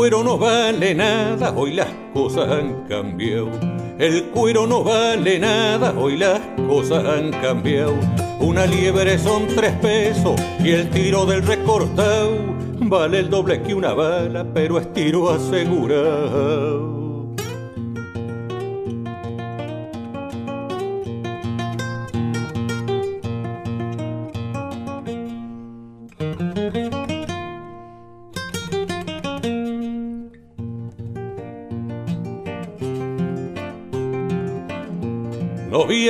Cuero 0.09 0.23
no 0.23 0.39
vale 0.39 0.95
nada, 0.95 1.53
hoy 1.55 1.73
las 1.73 1.89
cosas 2.15 2.49
han 2.49 2.87
cambiado. 2.87 3.51
El 3.99 4.23
cuero 4.31 4.65
no 4.65 4.83
vale 4.83 5.37
nada, 5.37 5.93
hoy 5.95 6.17
las 6.17 6.39
cosas 6.67 7.05
han 7.05 7.29
cambiado. 7.29 7.93
Una 8.39 8.65
liebre 8.65 9.19
son 9.19 9.45
tres 9.55 9.71
pesos 9.73 10.33
y 10.63 10.71
el 10.71 10.89
tiro 10.89 11.27
del 11.27 11.45
recortado 11.45 12.31
vale 12.79 13.19
el 13.19 13.29
doble 13.29 13.61
que 13.61 13.75
una 13.75 13.93
bala, 13.93 14.47
pero 14.51 14.79
es 14.79 14.91
tiro 14.93 15.29
asegurado. 15.29 16.88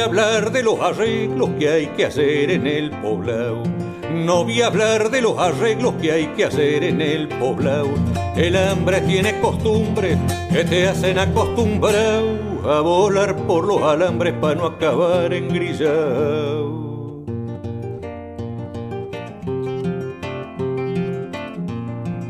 Hablar 0.09 0.51
de 0.51 0.63
los 0.63 0.79
arreglos 0.79 1.51
que 1.59 1.69
hay 1.69 1.85
que 1.89 2.05
hacer 2.05 2.49
en 2.49 2.65
el 2.65 2.89
poblado. 2.89 3.61
No 4.11 4.43
voy 4.43 4.59
a 4.59 4.65
hablar 4.65 5.11
de 5.11 5.21
los 5.21 5.37
arreglos 5.37 5.93
que 6.01 6.11
hay 6.11 6.25
que 6.29 6.45
hacer 6.45 6.83
en 6.83 6.99
el 6.99 7.27
poblado. 7.27 7.89
El 8.35 8.55
hambre 8.55 9.01
tiene 9.01 9.39
costumbres 9.39 10.17
que 10.51 10.63
te 10.63 10.87
hacen 10.87 11.19
acostumbrado 11.19 12.27
a 12.67 12.81
volar 12.81 13.35
por 13.45 13.65
los 13.65 13.83
alambres 13.83 14.33
para 14.41 14.55
no 14.55 14.65
acabar 14.65 15.31
en 15.31 15.47
grillao. 15.47 16.89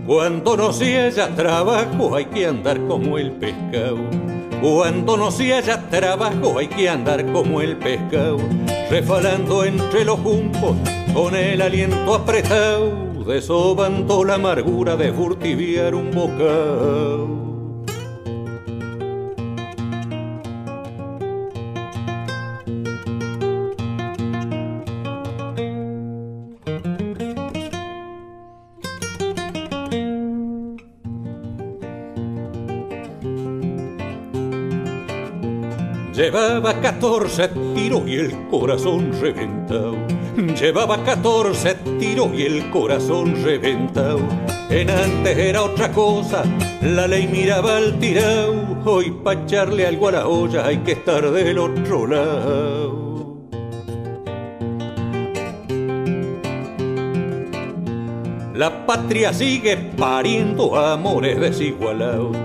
Cuando 0.06 0.58
no 0.58 0.74
se 0.74 1.00
haya 1.00 1.34
trabajo 1.34 2.14
hay 2.14 2.26
que 2.26 2.46
andar 2.46 2.78
como 2.88 3.18
el 3.18 3.32
pescado 3.32 4.00
cuando 4.62 5.16
no 5.16 5.32
se 5.32 5.54
haya 5.54 5.90
trabajo 5.90 6.60
hay 6.60 6.68
que 6.68 6.90
andar 6.90 7.26
como 7.32 7.62
el 7.62 7.78
pescado, 7.78 8.38
refalando 8.90 9.64
entre 9.64 10.04
los 10.04 10.20
juncos 10.20 10.76
con 11.14 11.36
el 11.36 11.62
aliento 11.62 12.14
apretado, 12.14 12.92
desobando 13.26 14.24
la 14.24 14.36
amargura 14.36 14.96
de 14.98 15.14
furtiviar 15.14 15.96
un 15.96 16.12
bocado. 16.12 17.39
Llevaba 36.20 36.82
14 36.82 37.48
tiros 37.74 38.02
y 38.06 38.16
el 38.16 38.48
corazón 38.50 39.14
reventado. 39.22 39.96
Llevaba 40.60 41.02
14 41.02 41.76
tiros 41.98 42.32
y 42.34 42.42
el 42.42 42.70
corazón 42.72 43.42
reventado. 43.42 44.20
En 44.70 44.90
antes 44.90 45.38
era 45.38 45.64
otra 45.64 45.94
cosa, 45.94 46.44
la 46.82 47.08
ley 47.08 47.26
miraba 47.26 47.78
al 47.78 47.98
tirado. 48.00 48.54
Hoy 48.84 49.12
pa' 49.12 49.32
echarle 49.32 49.88
algo 49.88 50.10
a 50.10 50.12
la 50.12 50.28
olla 50.28 50.66
hay 50.66 50.80
que 50.80 50.92
estar 50.92 51.32
del 51.32 51.58
otro 51.58 52.06
lado. 52.06 53.38
La 58.56 58.86
patria 58.86 59.32
sigue 59.32 59.78
pariendo 59.78 60.76
amores 60.76 61.40
desigualados 61.40 62.36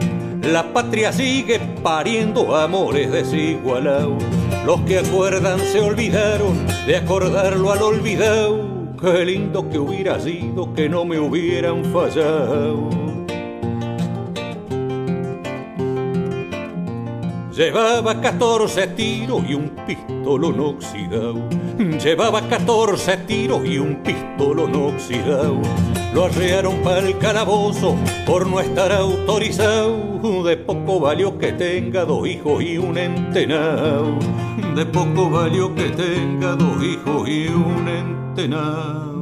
la 0.53 0.73
patria 0.73 1.13
sigue 1.13 1.59
pariendo 1.83 2.57
amores 2.57 3.11
desigualados. 3.11 4.23
Los 4.67 4.81
que 4.83 4.99
acuerdan 4.99 5.59
se 5.61 5.81
olvidaron 5.81 6.67
de 6.87 6.97
acordarlo 6.97 7.73
al 7.73 7.83
olvidado. 7.83 8.65
Qué 9.01 9.25
lindo 9.25 9.69
que 9.69 9.79
hubiera 9.79 10.21
sido 10.21 10.73
que 10.73 10.89
no 10.89 11.05
me 11.05 11.19
hubieran 11.19 11.85
fallado. 11.87 13.04
Llevaba 17.57 18.21
14 18.21 18.89
tiros 18.89 19.45
y 19.49 19.55
un 19.55 19.69
pistolón 19.87 20.59
oxidado. 20.59 21.49
Llevaba 22.03 22.43
14 22.49 23.17
tiros 23.29 23.65
y 23.65 23.79
un 23.79 24.03
pistolón 24.03 24.75
oxidado. 24.75 25.63
Lo 26.13 26.25
arrearon 26.25 26.83
para 26.83 27.07
el 27.07 27.17
calabozo 27.19 27.95
por 28.27 28.49
no 28.49 28.59
estar 28.59 28.91
autorizado. 28.91 30.43
De 30.43 30.57
poco 30.57 30.99
valió 30.99 31.39
que 31.39 31.53
tenga 31.53 32.05
dos 32.05 32.27
hijos 32.27 32.61
y 32.61 32.77
un 32.77 32.99
entenado. 32.99 34.19
De 34.75 34.85
poco 34.87 35.31
valió 35.31 35.73
que 35.77 35.91
tenga 35.91 36.57
dos 36.57 36.83
hijos 36.83 37.29
y 37.29 37.47
un 37.47 37.89
entenado. 37.89 39.14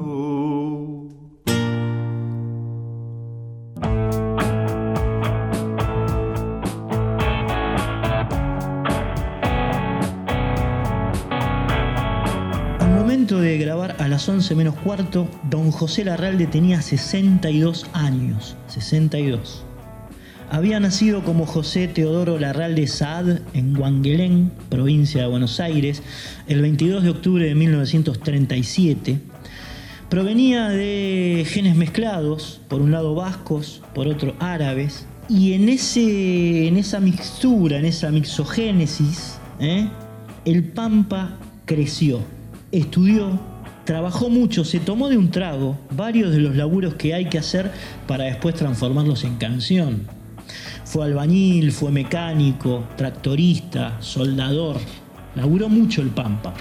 Las 14.22 14.28
11 14.28 14.54
menos 14.54 14.76
cuarto, 14.76 15.28
don 15.50 15.72
José 15.72 16.04
Larralde 16.04 16.46
tenía 16.46 16.80
62 16.80 17.86
años. 17.92 18.56
62. 18.68 19.64
Había 20.48 20.78
nacido 20.78 21.24
como 21.24 21.44
José 21.44 21.88
Teodoro 21.88 22.38
Larralde 22.38 22.86
Saad 22.86 23.40
en 23.52 23.74
Guanguelén, 23.74 24.52
provincia 24.68 25.22
de 25.22 25.26
Buenos 25.26 25.58
Aires, 25.58 26.04
el 26.46 26.62
22 26.62 27.02
de 27.02 27.10
octubre 27.10 27.44
de 27.46 27.56
1937. 27.56 29.18
Provenía 30.08 30.68
de 30.68 31.44
genes 31.48 31.74
mezclados, 31.74 32.60
por 32.68 32.80
un 32.80 32.92
lado 32.92 33.16
vascos, 33.16 33.82
por 33.92 34.06
otro 34.06 34.36
árabes, 34.38 35.04
y 35.28 35.54
en, 35.54 35.68
ese, 35.68 36.68
en 36.68 36.76
esa 36.76 37.00
mixtura, 37.00 37.78
en 37.78 37.86
esa 37.86 38.12
mixogénesis, 38.12 39.40
¿eh? 39.58 39.88
el 40.44 40.62
Pampa 40.62 41.38
creció 41.64 42.20
estudió, 42.72 43.38
trabajó 43.84 44.28
mucho, 44.28 44.64
se 44.64 44.80
tomó 44.80 45.08
de 45.08 45.16
un 45.16 45.30
trago 45.30 45.76
varios 45.90 46.32
de 46.32 46.38
los 46.38 46.56
laburos 46.56 46.94
que 46.94 47.14
hay 47.14 47.26
que 47.26 47.38
hacer 47.38 47.70
para 48.06 48.24
después 48.24 48.54
transformarlos 48.54 49.24
en 49.24 49.36
canción. 49.36 50.06
Fue 50.84 51.04
albañil, 51.04 51.72
fue 51.72 51.90
mecánico, 51.90 52.84
tractorista, 52.96 53.96
soldador. 54.00 54.76
Laburó 55.34 55.68
mucho 55.68 56.02
el 56.02 56.08
Pampa. 56.08 56.52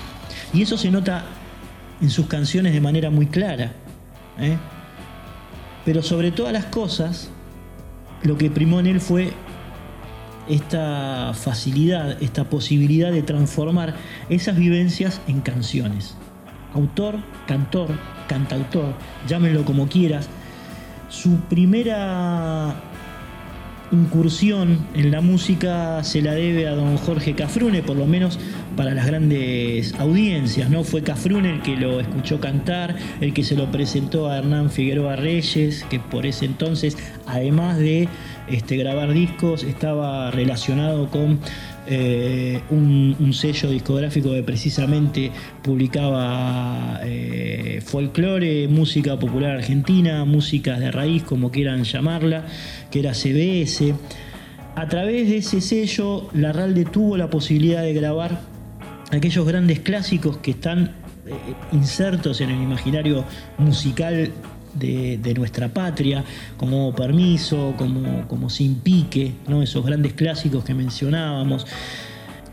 Y 0.53 0.61
eso 0.61 0.77
se 0.77 0.89
nota 0.89 1.25
en 2.01 2.09
sus 2.09 2.27
canciones 2.27 2.73
de 2.73 2.81
manera 2.81 3.09
muy 3.09 3.27
clara. 3.27 3.73
¿eh? 4.39 4.57
Pero 5.83 6.01
sobre 6.01 6.31
todas 6.31 6.53
las 6.53 6.65
cosas, 6.65 7.29
lo 8.23 8.37
que 8.37 8.49
primó 8.49 8.79
en 8.79 8.87
él 8.87 9.01
fue 9.01 9.33
esta 10.47 11.33
facilidad, 11.33 12.21
esta 12.21 12.45
posibilidad 12.45 13.11
de 13.11 13.23
transformar 13.23 13.95
esas 14.29 14.57
vivencias 14.57 15.21
en 15.27 15.41
canciones. 15.41 16.15
Autor, 16.73 17.15
cantor, 17.47 17.89
cantautor, 18.27 18.93
llámenlo 19.27 19.65
como 19.65 19.87
quieras. 19.87 20.29
Su 21.09 21.37
primera 21.41 22.75
incursión 23.91 24.87
en 24.93 25.11
la 25.11 25.21
música 25.21 26.03
se 26.03 26.21
la 26.21 26.33
debe 26.33 26.67
a 26.67 26.75
don 26.75 26.97
Jorge 26.97 27.35
Cafrune, 27.35 27.83
por 27.83 27.97
lo 27.97 28.05
menos 28.05 28.39
para 28.75 28.93
las 28.93 29.05
grandes 29.05 29.93
audiencias, 29.99 30.69
¿no? 30.69 30.83
Fue 30.83 31.03
Cafrune 31.03 31.55
el 31.55 31.61
que 31.61 31.75
lo 31.75 31.99
escuchó 31.99 32.39
cantar, 32.39 32.95
el 33.19 33.33
que 33.33 33.43
se 33.43 33.55
lo 33.55 33.69
presentó 33.69 34.29
a 34.29 34.37
Hernán 34.37 34.71
Figueroa 34.71 35.17
Reyes, 35.17 35.85
que 35.89 35.99
por 35.99 36.25
ese 36.25 36.45
entonces, 36.45 36.97
además 37.25 37.77
de 37.77 38.07
este, 38.49 38.77
grabar 38.77 39.11
discos, 39.13 39.63
estaba 39.63 40.31
relacionado 40.31 41.09
con 41.09 41.39
eh, 41.87 42.61
un, 42.69 43.33
sello 43.33 43.69
discográfico 43.69 44.31
que 44.31 44.43
precisamente 44.43 45.31
publicaba 45.63 46.99
eh, 47.03 47.81
folclore, 47.83 48.67
música 48.67 49.17
popular 49.17 49.51
argentina, 49.57 50.23
músicas 50.25 50.79
de 50.79 50.91
raíz, 50.91 51.23
como 51.23 51.51
quieran 51.51 51.83
llamarla, 51.83 52.45
que 52.91 52.99
era 52.99 53.13
CBS. 53.13 53.95
A 54.75 54.87
través 54.87 55.27
de 55.27 55.37
ese 55.37 55.59
sello, 55.61 56.29
Larralde 56.33 56.85
tuvo 56.85 57.17
la 57.17 57.29
posibilidad 57.29 57.81
de 57.81 57.93
grabar 57.93 58.41
aquellos 59.11 59.45
grandes 59.45 59.79
clásicos 59.79 60.37
que 60.37 60.51
están 60.51 60.91
eh, 61.25 61.33
insertos 61.71 62.41
en 62.41 62.51
el 62.51 62.61
imaginario 62.61 63.25
musical 63.57 64.31
de, 64.73 65.33
nuestra 65.35 65.69
patria, 65.69 66.23
como 66.57 66.93
Permiso, 66.93 67.73
como, 67.77 68.27
como 68.27 68.49
Sin 68.49 68.75
Pique, 68.75 69.33
¿no? 69.47 69.63
esos 69.63 69.85
grandes 69.85 70.13
clásicos 70.13 70.63
que 70.63 70.73
mencionábamos. 70.73 71.65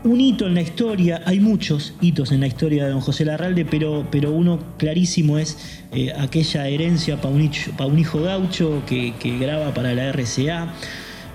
Un 0.01 0.21
hito 0.21 0.47
en 0.47 0.55
la 0.55 0.61
historia, 0.61 1.21
hay 1.25 1.41
muchos 1.41 1.93
hitos 1.99 2.31
en 2.31 2.39
la 2.39 2.47
historia 2.47 2.85
de 2.85 2.91
don 2.91 3.01
José 3.01 3.25
Larralde, 3.25 3.65
pero, 3.65 4.07
pero 4.09 4.31
uno 4.31 4.59
clarísimo 4.77 5.37
es 5.37 5.81
eh, 5.91 6.13
aquella 6.17 6.69
herencia 6.69 7.19
para 7.19 7.33
un, 7.33 7.99
hijo 7.99 8.21
gaucho 8.21 8.81
que, 8.87 9.13
graba 9.39 9.73
para 9.73 9.93
la 9.93 10.13
RCA. 10.13 10.73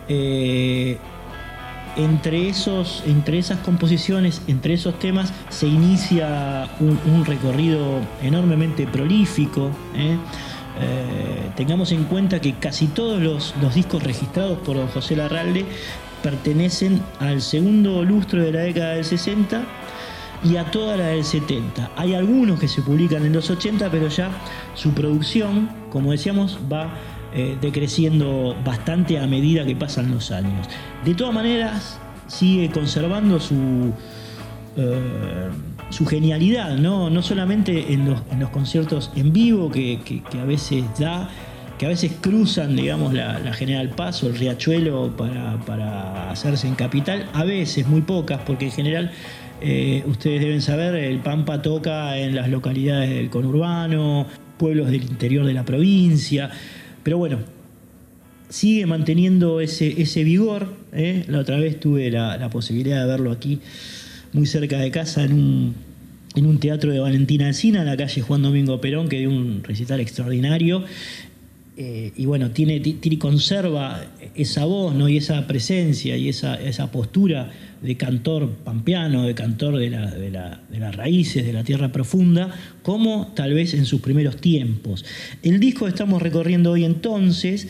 Eh, 0.08 0.96
entre, 1.96 2.48
esos, 2.48 3.02
entre 3.06 3.38
esas 3.38 3.58
composiciones, 3.58 4.42
entre 4.46 4.74
esos 4.74 4.98
temas, 4.98 5.32
se 5.50 5.66
inicia 5.66 6.68
un, 6.80 7.24
recorrido 7.24 8.00
enormemente 8.22 8.86
prolífico. 8.86 9.70
¿eh? 9.94 10.16
Eh, 10.80 11.50
tengamos 11.56 11.92
en 11.92 12.04
cuenta 12.04 12.40
que 12.40 12.54
casi 12.54 12.88
todos 12.88 13.20
los, 13.20 13.54
discos 13.74 14.02
registrados 14.02 14.58
por 14.58 14.76
José 14.88 15.16
Larralde 15.16 15.64
pertenecen 16.22 17.00
al 17.20 17.42
segundo 17.42 18.02
lustro 18.02 18.42
de 18.42 18.52
la 18.52 18.60
década 18.60 18.94
del 18.94 19.04
60 19.04 19.62
y 20.44 20.56
a 20.56 20.70
toda 20.70 20.96
la 20.96 21.08
del 21.08 21.24
70. 21.24 21.92
Hay 21.96 22.14
algunos 22.14 22.58
que 22.58 22.68
se 22.68 22.82
publican 22.82 23.24
en 23.24 23.32
los 23.32 23.50
80, 23.50 23.90
pero 23.90 24.08
ya 24.08 24.30
su 24.74 24.92
producción, 24.92 25.70
como 25.90 26.12
decíamos, 26.12 26.58
va 26.70 26.94
eh, 27.34 27.56
decreciendo 27.60 28.56
bastante 28.64 29.18
a 29.18 29.26
medida 29.26 29.64
que 29.64 29.76
pasan 29.76 30.10
los 30.10 30.30
años. 30.30 30.68
De 31.04 31.14
todas 31.14 31.34
maneras, 31.34 31.98
sigue 32.26 32.70
conservando 32.70 33.40
su... 33.40 33.92
Eh, 34.76 35.50
su 35.90 36.06
genialidad, 36.06 36.76
¿no? 36.76 37.10
no 37.10 37.22
solamente 37.22 37.92
en 37.92 38.06
los, 38.06 38.50
conciertos 38.50 39.10
en 39.14 39.32
vivo 39.32 39.70
que, 39.70 40.22
a 40.40 40.44
veces 40.44 40.84
da, 40.98 41.28
que 41.78 41.86
a 41.86 41.88
veces 41.88 42.12
cruzan, 42.20 42.76
digamos, 42.76 43.12
la, 43.12 43.52
General 43.52 43.88
Paz 43.90 44.22
o 44.22 44.28
el 44.28 44.36
Riachuelo 44.36 45.16
para, 45.16 46.30
hacerse 46.30 46.66
en 46.66 46.74
capital, 46.74 47.28
a 47.32 47.44
veces, 47.44 47.86
muy 47.86 48.00
pocas, 48.00 48.40
porque 48.44 48.66
en 48.66 48.72
general 48.72 49.12
eh, 49.60 50.02
ustedes 50.06 50.40
deben 50.40 50.62
saber, 50.62 50.94
el 50.94 51.18
Pampa 51.20 51.62
toca 51.62 52.18
en 52.18 52.34
las 52.34 52.48
localidades 52.48 53.10
del 53.10 53.30
conurbano, 53.30 54.26
pueblos 54.58 54.90
del 54.90 55.02
interior 55.02 55.46
de 55.46 55.54
la 55.54 55.64
provincia, 55.64 56.50
pero 57.02 57.18
bueno, 57.18 57.38
sigue 58.48 58.86
manteniendo 58.86 59.60
ese, 59.60 60.00
ese 60.00 60.24
vigor. 60.24 60.74
¿eh? 60.92 61.24
La 61.28 61.40
otra 61.40 61.56
vez 61.58 61.78
tuve 61.78 62.10
la 62.10 62.48
posibilidad 62.50 63.00
de 63.00 63.06
verlo 63.06 63.30
aquí 63.30 63.60
muy 64.34 64.46
cerca 64.46 64.78
de 64.78 64.90
casa 64.90 65.24
en 65.24 65.32
un, 65.32 65.74
en 66.34 66.46
un 66.46 66.58
teatro 66.58 66.92
de 66.92 66.98
Valentina 66.98 67.46
Alcina, 67.46 67.80
en 67.80 67.86
la 67.86 67.96
calle 67.96 68.20
Juan 68.20 68.42
Domingo 68.42 68.80
Perón, 68.80 69.08
que 69.08 69.20
dio 69.20 69.30
un 69.30 69.62
recital 69.62 70.00
extraordinario. 70.00 70.84
Eh, 71.76 72.12
y 72.16 72.26
bueno, 72.26 72.50
tiene, 72.50 72.78
tiene, 72.78 73.18
conserva 73.18 74.06
esa 74.36 74.64
voz 74.64 74.94
¿no? 74.94 75.08
y 75.08 75.16
esa 75.16 75.44
presencia 75.48 76.16
y 76.16 76.28
esa, 76.28 76.54
esa 76.54 76.92
postura 76.92 77.50
de 77.82 77.96
cantor 77.96 78.48
pampeano, 78.64 79.24
de 79.24 79.34
cantor 79.34 79.78
de, 79.78 79.90
de, 79.90 80.30
de, 80.30 80.78
las 80.78 80.94
raíces, 80.94 81.44
de 81.44 81.52
la 81.52 81.64
tierra 81.64 81.90
profunda, 81.90 82.54
como 82.82 83.32
tal 83.34 83.54
vez 83.54 83.74
en 83.74 83.86
sus 83.86 84.00
primeros 84.00 84.36
tiempos. 84.36 85.04
El 85.42 85.58
disco 85.58 85.86
que 85.86 85.90
estamos 85.90 86.22
recorriendo 86.22 86.70
hoy 86.70 86.84
entonces 86.84 87.68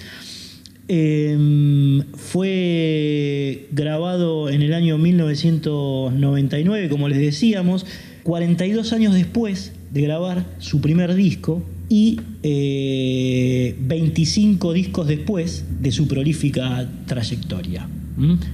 Em, 0.87 2.03
fue 2.15 3.69
grabado 3.73 4.51
en 4.51 4.61
el 4.61 4.75
año 4.75 4.99
1999, 4.99 6.91
como 6.91 7.09
les 7.09 7.17
decíamos, 7.19 7.87
42 8.23 8.93
años 8.93 9.15
después 9.15 9.73
de 9.93 10.03
grabar 10.03 10.45
su 10.59 10.83
primer 10.83 11.15
disco 11.15 11.63
y 11.89 12.21
25 12.43 14.73
eh, 14.73 14.75
discos 14.75 15.07
después 15.07 15.65
de 15.81 15.91
su 15.91 16.07
prolífica 16.07 16.87
trayectoria. 17.07 17.89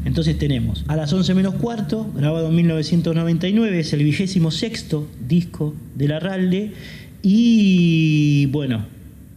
Entonces 0.07 0.39
tenemos 0.39 0.87
a 0.89 0.97
las 0.97 1.13
11 1.13 1.35
menos 1.35 1.57
cuarto, 1.57 2.11
grabado 2.17 2.49
en 2.49 2.55
1999, 2.55 3.81
es 3.81 3.93
el 3.93 4.03
vigésimo 4.05 4.51
sexto 4.51 5.07
disco 5.29 5.75
de 5.97 6.09
la 6.09 6.19
Ralde 6.19 6.73
y 7.23 8.47
bueno, 8.47 8.87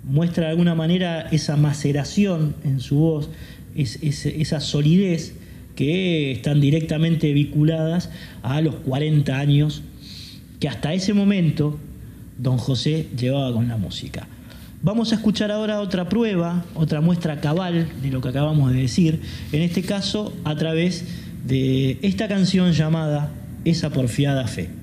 muestra 0.04 0.46
de 0.46 0.52
alguna 0.52 0.76
manera 0.76 1.22
esa 1.32 1.56
maceración 1.58 2.56
en 2.64 2.80
su 2.80 2.96
voz, 2.96 3.30
esa 3.76 4.60
solidez 4.60 5.36
que 5.76 6.32
están 6.32 6.62
directamente 6.62 7.34
vinculadas 7.34 8.10
a 8.44 8.62
los 8.62 8.76
40 8.76 9.38
años 9.38 9.82
que 10.60 10.68
hasta 10.70 10.94
ese 10.94 11.14
momento 11.14 11.80
don 12.38 12.58
José 12.58 13.08
llevaba 13.18 13.54
con 13.54 13.68
la 13.68 13.78
música. 13.78 14.28
Vamos 14.82 15.12
a 15.12 15.16
escuchar 15.16 15.50
ahora 15.52 15.80
otra 15.80 16.10
prueba, 16.10 16.66
otra 16.76 17.00
muestra 17.00 17.40
cabal 17.40 17.88
de 18.02 18.12
lo 18.12 18.22
que 18.22 18.30
acabamos 18.30 18.72
de 18.74 18.82
decir, 18.82 19.22
en 19.52 19.62
este 19.62 19.82
caso 19.82 20.34
a 20.44 20.56
través 20.56 21.06
de 21.46 22.00
esta 22.02 22.28
canción 22.28 22.74
llamada 22.74 23.32
Esa 23.66 23.92
porfiada 23.92 24.46
fe. 24.48 24.83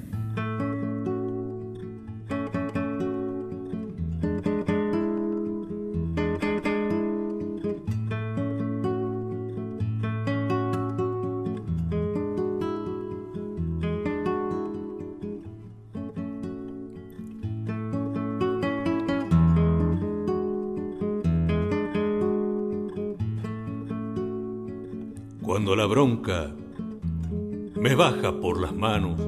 Por 28.20 28.60
las 28.60 28.74
manos, 28.74 29.18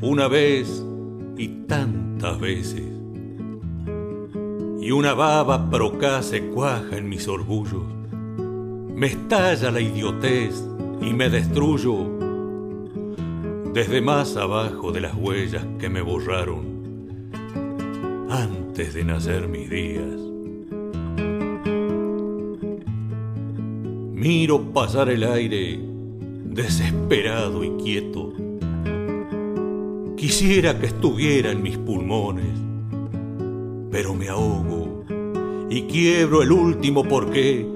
una 0.00 0.26
vez 0.26 0.82
y 1.36 1.48
tantas 1.66 2.40
veces, 2.40 2.82
y 4.80 4.90
una 4.90 5.12
baba 5.12 5.68
procá 5.70 6.22
se 6.22 6.46
cuaja 6.46 6.96
en 6.96 7.08
mis 7.08 7.28
orgullos, 7.28 7.84
me 8.08 9.08
estalla 9.08 9.70
la 9.70 9.80
idiotez 9.80 10.66
y 11.02 11.12
me 11.12 11.28
destruyo 11.28 12.08
desde 13.74 14.00
más 14.00 14.36
abajo 14.36 14.90
de 14.90 15.02
las 15.02 15.14
huellas 15.14 15.64
que 15.78 15.90
me 15.90 16.00
borraron 16.00 17.30
antes 18.30 18.94
de 18.94 19.04
nacer 19.04 19.46
mis 19.48 19.68
días. 19.68 20.20
Miro 24.14 24.72
pasar 24.72 25.10
el 25.10 25.22
aire 25.24 25.93
desesperado 26.54 27.64
y 27.64 27.70
quieto. 27.82 28.32
Quisiera 30.16 30.78
que 30.78 30.86
estuviera 30.86 31.50
en 31.50 31.62
mis 31.62 31.76
pulmones, 31.76 32.56
pero 33.90 34.14
me 34.14 34.28
ahogo 34.28 35.04
y 35.68 35.82
quiebro 35.82 36.42
el 36.42 36.52
último 36.52 37.02
porqué, 37.02 37.66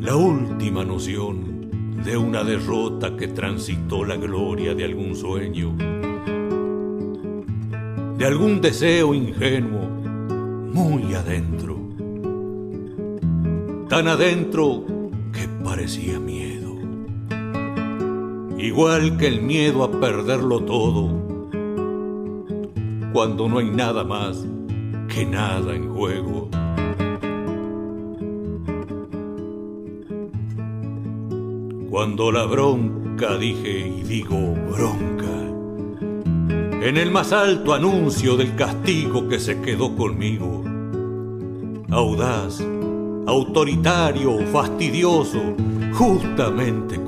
la 0.00 0.16
última 0.16 0.84
noción 0.84 1.70
de 2.04 2.18
una 2.18 2.44
derrota 2.44 3.16
que 3.16 3.28
transitó 3.28 4.04
la 4.04 4.16
gloria 4.16 4.74
de 4.74 4.84
algún 4.84 5.16
sueño, 5.16 5.74
de 8.18 8.26
algún 8.26 8.60
deseo 8.60 9.14
ingenuo 9.14 9.88
muy 10.72 11.14
adentro, 11.14 11.78
tan 13.88 14.08
adentro 14.08 14.84
que 15.32 15.48
parecía 15.64 16.20
miedo. 16.20 16.43
Igual 18.64 19.18
que 19.18 19.26
el 19.26 19.42
miedo 19.42 19.84
a 19.84 19.90
perderlo 19.90 20.60
todo, 20.60 21.10
cuando 23.12 23.46
no 23.46 23.58
hay 23.58 23.68
nada 23.68 24.04
más 24.04 24.46
que 25.06 25.26
nada 25.26 25.76
en 25.76 25.94
juego. 25.94 26.48
Cuando 31.90 32.32
la 32.32 32.46
bronca 32.46 33.36
dije 33.36 33.86
y 33.98 34.02
digo 34.02 34.54
bronca, 34.72 35.26
en 36.80 36.96
el 36.96 37.10
más 37.10 37.34
alto 37.34 37.74
anuncio 37.74 38.34
del 38.38 38.56
castigo 38.56 39.28
que 39.28 39.40
se 39.40 39.60
quedó 39.60 39.94
conmigo, 39.94 40.64
audaz, 41.90 42.64
autoritario, 43.26 44.38
fastidioso, 44.46 45.54
justamente 45.92 47.04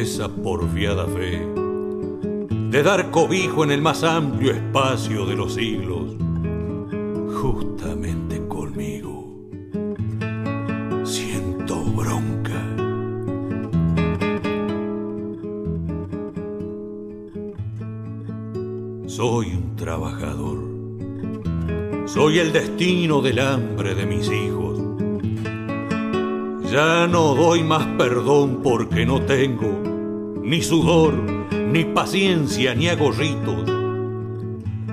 Esa 0.00 0.26
porfiada 0.26 1.06
fe 1.06 1.46
de 2.70 2.82
dar 2.82 3.10
cobijo 3.10 3.62
en 3.62 3.72
el 3.72 3.82
más 3.82 4.02
amplio 4.02 4.52
espacio 4.52 5.26
de 5.26 5.36
los 5.36 5.52
siglos, 5.52 6.16
justamente 7.34 8.40
conmigo. 8.48 9.28
Siento 11.04 11.84
bronca. 11.84 12.58
Soy 19.06 19.52
un 19.52 19.76
trabajador. 19.76 20.58
Soy 22.08 22.38
el 22.38 22.52
destino 22.52 23.20
del 23.20 23.40
hambre 23.40 23.94
de 23.94 24.06
mis 24.06 24.26
hijos. 24.32 24.80
Ya 26.72 27.06
no 27.06 27.34
doy 27.34 27.62
más 27.62 27.86
perdón 27.98 28.60
porque 28.62 29.04
no 29.04 29.20
tengo 29.20 29.81
ni 30.42 30.60
sudor, 30.62 31.14
ni 31.70 31.84
paciencia, 31.84 32.74
ni 32.74 32.88
agorritos. 32.88 33.70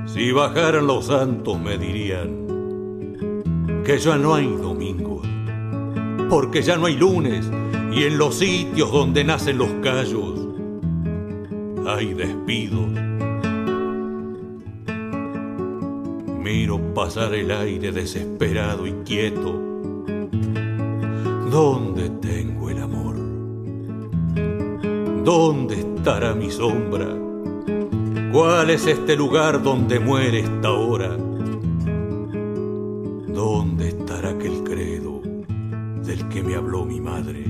Si 0.05 0.31
bajaran 0.31 0.87
los 0.87 1.05
santos 1.05 1.59
me 1.59 1.77
dirían 1.77 2.47
que 3.85 3.97
ya 3.97 4.17
no 4.17 4.35
hay 4.35 4.47
domingos, 4.47 5.27
porque 6.29 6.61
ya 6.61 6.77
no 6.77 6.85
hay 6.85 6.95
lunes 6.95 7.49
y 7.91 8.03
en 8.03 8.17
los 8.17 8.35
sitios 8.35 8.91
donde 8.91 9.23
nacen 9.23 9.57
los 9.57 9.69
callos 9.81 10.47
hay 11.87 12.13
despidos. 12.13 12.87
Miro 16.39 16.93
pasar 16.93 17.33
el 17.33 17.51
aire 17.51 17.91
desesperado 17.91 18.87
y 18.87 18.93
quieto. 19.05 19.59
¿Dónde 21.51 22.09
tengo? 22.21 22.58
¿Dónde 25.23 25.79
estará 25.79 26.33
mi 26.33 26.49
sombra? 26.49 27.07
¿Cuál 28.31 28.69
es 28.69 28.87
este 28.87 29.15
lugar 29.15 29.61
donde 29.61 29.99
muere 29.99 30.39
esta 30.39 30.71
hora? 30.71 31.17
¿Dónde 33.27 33.89
estará 33.89 34.29
aquel 34.29 34.63
credo 34.63 35.21
del 36.03 36.27
que 36.29 36.41
me 36.41 36.55
habló 36.55 36.85
mi 36.85 37.01
madre? 37.01 37.45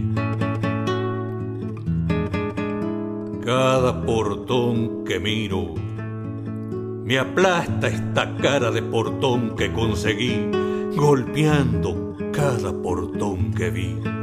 Cada 3.46 4.06
portón 4.06 5.04
que 5.06 5.20
miro 5.20 5.76
me 7.10 7.18
aplasta 7.18 7.88
esta 7.88 8.36
cara 8.38 8.72
de 8.72 8.84
portón 8.84 9.56
que 9.56 9.72
conseguí, 9.72 10.52
golpeando 10.96 12.16
cada 12.32 12.72
portón 12.72 13.52
que 13.54 13.70
vi. 13.70 14.19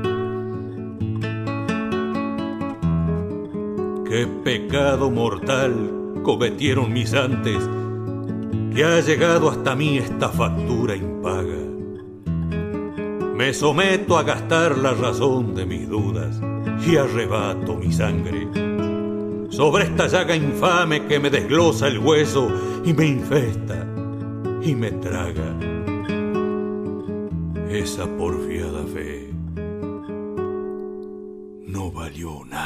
Qué 4.16 4.26
pecado 4.26 5.10
mortal 5.10 6.22
cometieron 6.22 6.90
mis 6.90 7.12
antes, 7.12 7.58
que 8.74 8.82
ha 8.82 8.98
llegado 9.00 9.50
hasta 9.50 9.76
mí 9.76 9.98
esta 9.98 10.30
factura 10.30 10.96
impaga. 10.96 11.58
Me 13.34 13.52
someto 13.52 14.16
a 14.16 14.22
gastar 14.22 14.78
la 14.78 14.94
razón 14.94 15.54
de 15.54 15.66
mis 15.66 15.86
dudas 15.86 16.40
y 16.86 16.96
arrebato 16.96 17.76
mi 17.76 17.92
sangre 17.92 18.48
sobre 19.50 19.84
esta 19.84 20.06
llaga 20.06 20.34
infame 20.34 21.04
que 21.04 21.20
me 21.20 21.28
desglosa 21.28 21.86
el 21.86 21.98
hueso 21.98 22.50
y 22.86 22.94
me 22.94 23.08
infesta 23.08 23.86
y 24.62 24.74
me 24.74 24.92
traga. 24.92 25.58
Esa 27.68 28.06
porfiada 28.16 28.82
fe 28.86 29.30
no 31.66 31.92
valió 31.92 32.46
nada. 32.46 32.65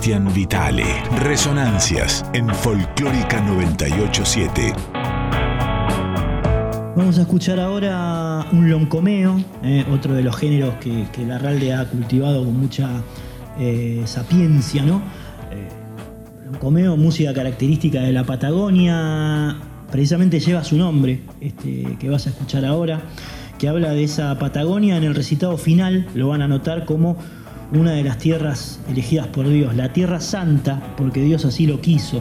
Cristian 0.00 0.32
Vitale, 0.32 0.86
Resonancias 1.18 2.24
en 2.32 2.48
Folclórica 2.48 3.38
987. 3.42 4.72
Vamos 6.96 7.18
a 7.18 7.20
escuchar 7.20 7.60
ahora 7.60 8.46
un 8.50 8.70
loncomeo, 8.70 9.44
eh, 9.62 9.84
otro 9.92 10.14
de 10.14 10.22
los 10.22 10.34
géneros 10.36 10.76
que, 10.76 11.06
que 11.12 11.26
Larralde 11.26 11.74
ha 11.74 11.84
cultivado 11.84 12.46
con 12.46 12.58
mucha 12.58 13.02
eh, 13.58 14.00
sapiencia, 14.06 14.82
¿no? 14.84 15.02
Eh, 15.50 15.68
loncomeo, 16.50 16.96
música 16.96 17.34
característica 17.34 18.00
de 18.00 18.14
la 18.14 18.24
Patagonia, 18.24 19.58
precisamente 19.92 20.40
lleva 20.40 20.64
su 20.64 20.78
nombre, 20.78 21.20
este, 21.42 21.98
que 22.00 22.08
vas 22.08 22.26
a 22.26 22.30
escuchar 22.30 22.64
ahora, 22.64 23.02
que 23.58 23.68
habla 23.68 23.90
de 23.90 24.04
esa 24.04 24.38
Patagonia 24.38 24.96
en 24.96 25.04
el 25.04 25.14
recitado 25.14 25.58
final, 25.58 26.06
lo 26.14 26.28
van 26.28 26.40
a 26.40 26.48
notar 26.48 26.86
como 26.86 27.18
una 27.72 27.92
de 27.92 28.02
las 28.02 28.18
tierras 28.18 28.80
elegidas 28.88 29.28
por 29.28 29.48
Dios, 29.48 29.74
la 29.76 29.92
tierra 29.92 30.20
santa, 30.20 30.94
porque 30.96 31.22
Dios 31.22 31.44
así 31.44 31.66
lo 31.66 31.80
quiso, 31.80 32.20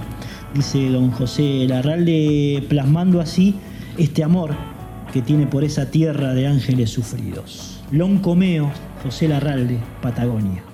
dice 0.53 0.89
don 0.89 1.11
José 1.11 1.65
Larralde, 1.67 2.65
plasmando 2.69 3.19
así 3.19 3.55
este 3.97 4.23
amor 4.23 4.55
que 5.11 5.21
tiene 5.21 5.47
por 5.47 5.63
esa 5.63 5.89
tierra 5.89 6.33
de 6.33 6.47
ángeles 6.47 6.91
sufridos. 6.91 7.81
Loncomeo, 7.91 8.71
José 9.03 9.27
Larralde, 9.27 9.79
Patagonia. 10.01 10.68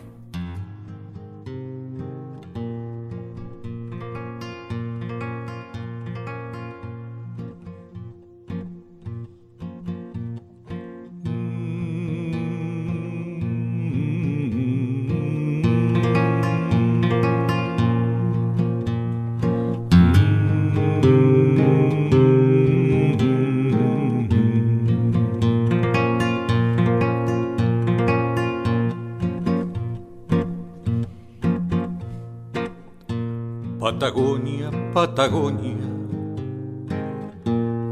Patagonia, 35.15 35.77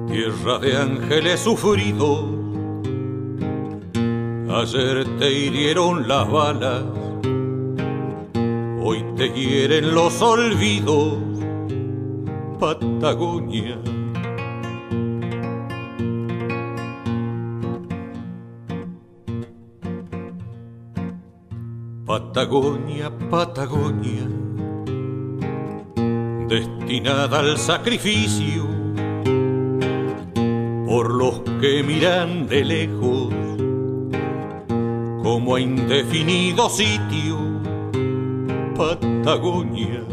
tierra 0.08 0.60
de 0.60 0.76
ángeles 0.76 1.40
sufridos. 1.40 2.26
Ayer 4.50 5.06
te 5.20 5.32
hirieron 5.32 6.06
las 6.06 6.30
balas, 6.30 6.84
hoy 8.82 9.06
te 9.16 9.30
hieren 9.30 9.96
los 9.96 10.22
olvidos, 10.22 11.14
Patagonia. 12.60 13.80
Patagonia, 22.06 23.10
Patagonia, 23.30 24.28
destinada 26.48 27.40
al 27.40 27.58
sacrificio 27.58 28.68
por 30.86 31.14
los 31.14 31.40
que 31.62 31.84
miran 31.84 32.48
de 32.48 32.64
lejos 32.64 33.34
como 35.24 35.56
a 35.56 35.62
indefinido 35.62 36.70
sitio 36.70 37.38
Patagonia. 38.76 40.13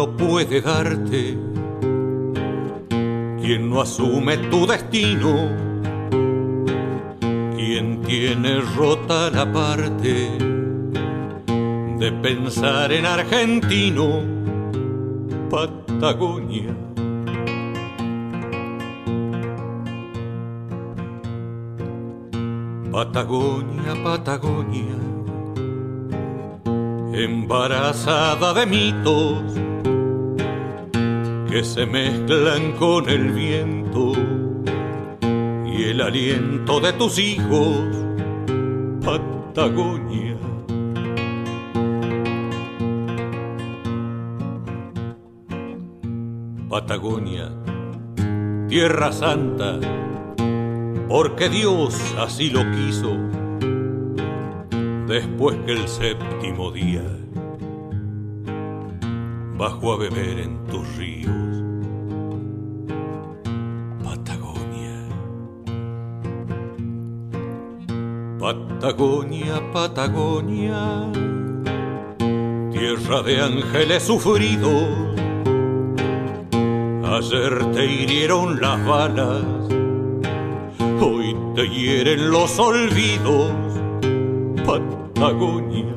Destino 0.00 0.16
puede 0.16 0.60
darte 0.60 1.36
quien 3.40 3.68
no 3.68 3.80
asume 3.80 4.36
tu 4.50 4.66
destino? 4.66 5.48
Quien 7.56 8.02
tiene 8.02 8.60
rota 8.76 9.30
la 9.30 9.50
parte 9.52 10.30
de 11.98 12.12
pensar 12.22 12.92
en 12.92 13.06
argentino, 13.06 14.22
Patagonia. 15.50 16.74
Patagonia, 22.90 23.94
Patagonia 24.02 25.10
embarazada 27.12 28.54
de 28.54 28.66
mitos 28.66 29.59
que 31.50 31.64
se 31.64 31.84
mezclan 31.84 32.72
con 32.72 33.08
el 33.08 33.32
viento 33.32 34.12
y 35.66 35.82
el 35.82 36.00
aliento 36.00 36.78
de 36.78 36.92
tus 36.92 37.18
hijos, 37.18 37.76
Patagonia. 39.04 40.36
Patagonia, 46.68 47.50
Tierra 48.68 49.10
Santa, 49.10 49.80
porque 51.08 51.48
Dios 51.48 52.00
así 52.20 52.50
lo 52.50 52.60
quiso 52.70 53.16
después 55.08 55.58
que 55.66 55.72
el 55.72 55.88
séptimo 55.88 56.70
día 56.70 57.02
bajo 59.60 59.92
a 59.92 59.98
beber 59.98 60.40
en 60.40 60.64
tus 60.68 60.96
ríos. 60.96 61.28
Patagonia. 64.02 64.96
Patagonia, 68.38 69.60
Patagonia, 69.70 71.12
tierra 72.72 73.22
de 73.22 73.40
ángeles 73.42 74.02
sufridos. 74.02 74.88
Ayer 77.04 77.72
te 77.72 77.84
hirieron 77.84 78.58
las 78.62 78.82
balas, 78.86 79.44
hoy 81.02 81.36
te 81.54 81.68
hieren 81.68 82.30
los 82.30 82.58
olvidos. 82.58 83.52
Patagonia. 84.64 85.89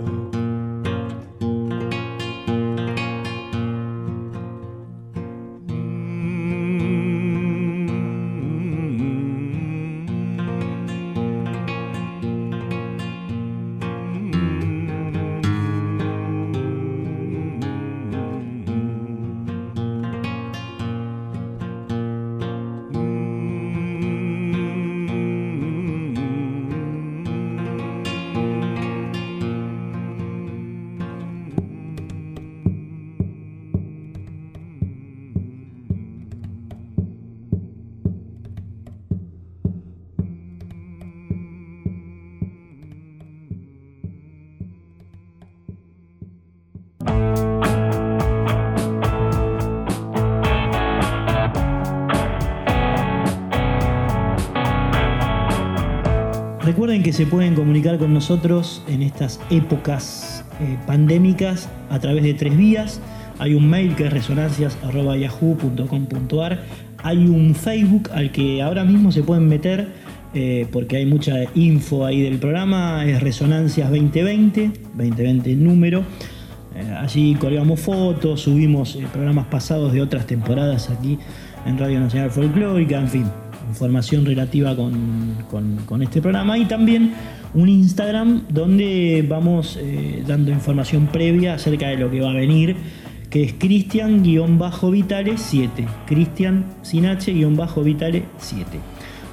Se 57.14 57.26
pueden 57.28 57.56
comunicar 57.56 57.98
con 58.00 58.14
nosotros 58.14 58.84
en 58.88 59.04
estas 59.04 59.40
épocas 59.52 60.44
eh, 60.60 60.78
pandémicas 60.88 61.70
a 61.90 62.00
través 62.00 62.24
de 62.24 62.34
tres 62.34 62.58
vías. 62.58 63.00
Hay 63.38 63.54
un 63.54 63.70
mail 63.70 63.96
que 63.96 64.08
es 64.08 64.14
resonancias.yahoo.com.ar. 64.14 66.64
Hay 67.04 67.28
un 67.28 67.54
Facebook 67.54 68.10
al 68.14 68.32
que 68.32 68.64
ahora 68.64 68.84
mismo 68.84 69.12
se 69.12 69.22
pueden 69.22 69.48
meter 69.48 69.90
eh, 70.34 70.68
porque 70.72 70.98
hay 70.98 71.06
mucha 71.06 71.36
info 71.54 72.04
ahí 72.06 72.22
del 72.22 72.40
programa. 72.40 73.06
Es 73.06 73.22
Resonancias 73.22 73.92
2020, 73.92 74.72
2020 74.96 75.52
el 75.52 75.64
número. 75.64 76.04
Eh, 76.76 76.92
allí 77.00 77.36
colgamos 77.36 77.80
fotos, 77.80 78.42
subimos 78.42 78.98
programas 79.12 79.46
pasados 79.48 79.94
de 79.94 80.02
otras 80.02 80.26
temporadas 80.26 80.90
aquí 80.90 81.20
en 81.68 81.78
Radio 81.78 82.00
Nacional 82.00 82.32
Folclórica, 82.32 83.00
en 83.00 83.08
fin, 83.08 83.26
información 83.74 84.24
relativa 84.24 84.76
con, 84.76 86.02
este 86.02 86.22
programa 86.22 86.58
y 86.60 86.66
también 86.66 87.14
un 87.56 87.68
Instagram 87.68 88.44
donde 88.50 89.26
vamos 89.28 89.80
eh, 89.82 90.24
dando 90.28 90.52
información 90.52 91.08
previa 91.08 91.56
acerca 91.56 91.88
de 91.88 91.98
lo 91.98 92.12
que 92.12 92.22
va 92.22 92.30
a 92.30 92.36
venir, 92.36 92.76
que 93.32 93.44
es 93.44 93.54
Cristian-Vitale 93.54 95.38
7. 95.38 95.88
Cristian 96.06 96.66
sin 96.84 97.08
H-Vitale 97.08 98.26
7. 98.38 98.80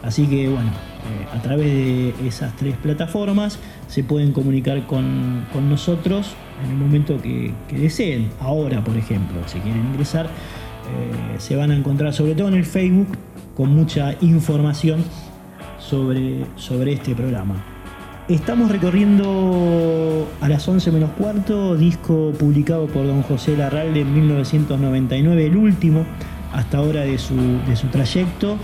Así 0.02 0.26
que 0.26 0.48
bueno, 0.48 0.70
eh, 0.70 1.36
a 1.36 1.42
través 1.42 1.66
de 1.66 2.14
esas 2.26 2.56
tres 2.56 2.74
plataformas 2.76 3.58
se 3.88 4.02
pueden 4.02 4.32
comunicar 4.32 4.86
con, 4.86 5.44
nosotros 5.68 6.34
en 6.64 6.70
el 6.70 6.76
momento 6.76 7.20
que, 7.20 7.52
deseen. 7.70 8.30
Ahora, 8.40 8.82
por 8.82 8.96
ejemplo, 8.96 9.36
si 9.46 9.58
quieren 9.58 9.84
ingresar, 9.92 10.26
eh, 10.26 11.38
se 11.38 11.56
van 11.56 11.70
a 11.70 11.76
encontrar 11.76 12.14
sobre 12.14 12.34
todo 12.34 12.48
en 12.48 12.54
el 12.54 12.64
Facebook 12.64 13.08
con 13.60 13.74
mucha 13.74 14.14
información 14.22 15.04
sobre, 15.78 16.46
sobre 16.56 16.94
este 16.94 17.14
programa. 17.14 17.62
Estamos 18.26 18.72
recorriendo 18.72 20.26
a 20.40 20.48
las 20.48 20.66
11 20.66 20.90
menos 20.92 21.10
cuarto, 21.10 21.76
disco 21.76 22.32
publicado 22.38 22.86
por 22.86 23.06
don 23.06 23.20
José 23.20 23.58
Larralde 23.58 24.00
en 24.00 24.14
1999, 24.14 25.44
el 25.44 25.56
último 25.58 26.06
hasta 26.54 26.78
ahora 26.78 27.02
de 27.02 27.18
su, 27.18 27.36
de 27.68 27.76
su 27.76 27.88
trayecto. 27.88 28.56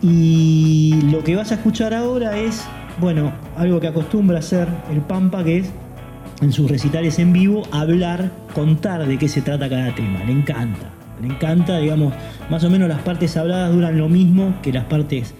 Y 0.00 1.00
lo 1.10 1.24
que 1.24 1.34
vas 1.34 1.50
a 1.50 1.56
escuchar 1.56 1.92
ahora 1.92 2.38
es, 2.38 2.64
bueno, 3.00 3.32
algo 3.56 3.80
que 3.80 3.88
acostumbra 3.88 4.38
hacer 4.38 4.68
el 4.88 5.00
Pampa, 5.00 5.42
que 5.42 5.58
es 5.58 5.72
en 6.42 6.52
sus 6.52 6.70
recitales 6.70 7.18
en 7.18 7.32
vivo, 7.32 7.64
hablar, 7.72 8.30
contar 8.54 9.04
de 9.04 9.18
qué 9.18 9.28
se 9.28 9.42
trata 9.42 9.68
cada 9.68 9.92
tema. 9.96 10.22
Le 10.22 10.30
encanta. 10.30 10.95
Le 11.20 11.28
encanta, 11.28 11.78
digamos, 11.78 12.14
más 12.50 12.62
o 12.64 12.70
menos 12.70 12.88
las 12.88 13.00
partes 13.00 13.36
habladas 13.36 13.72
duran 13.72 13.96
lo 13.98 14.08
mismo 14.08 14.54
que 14.62 14.72
las 14.72 14.84
partes 14.84 15.34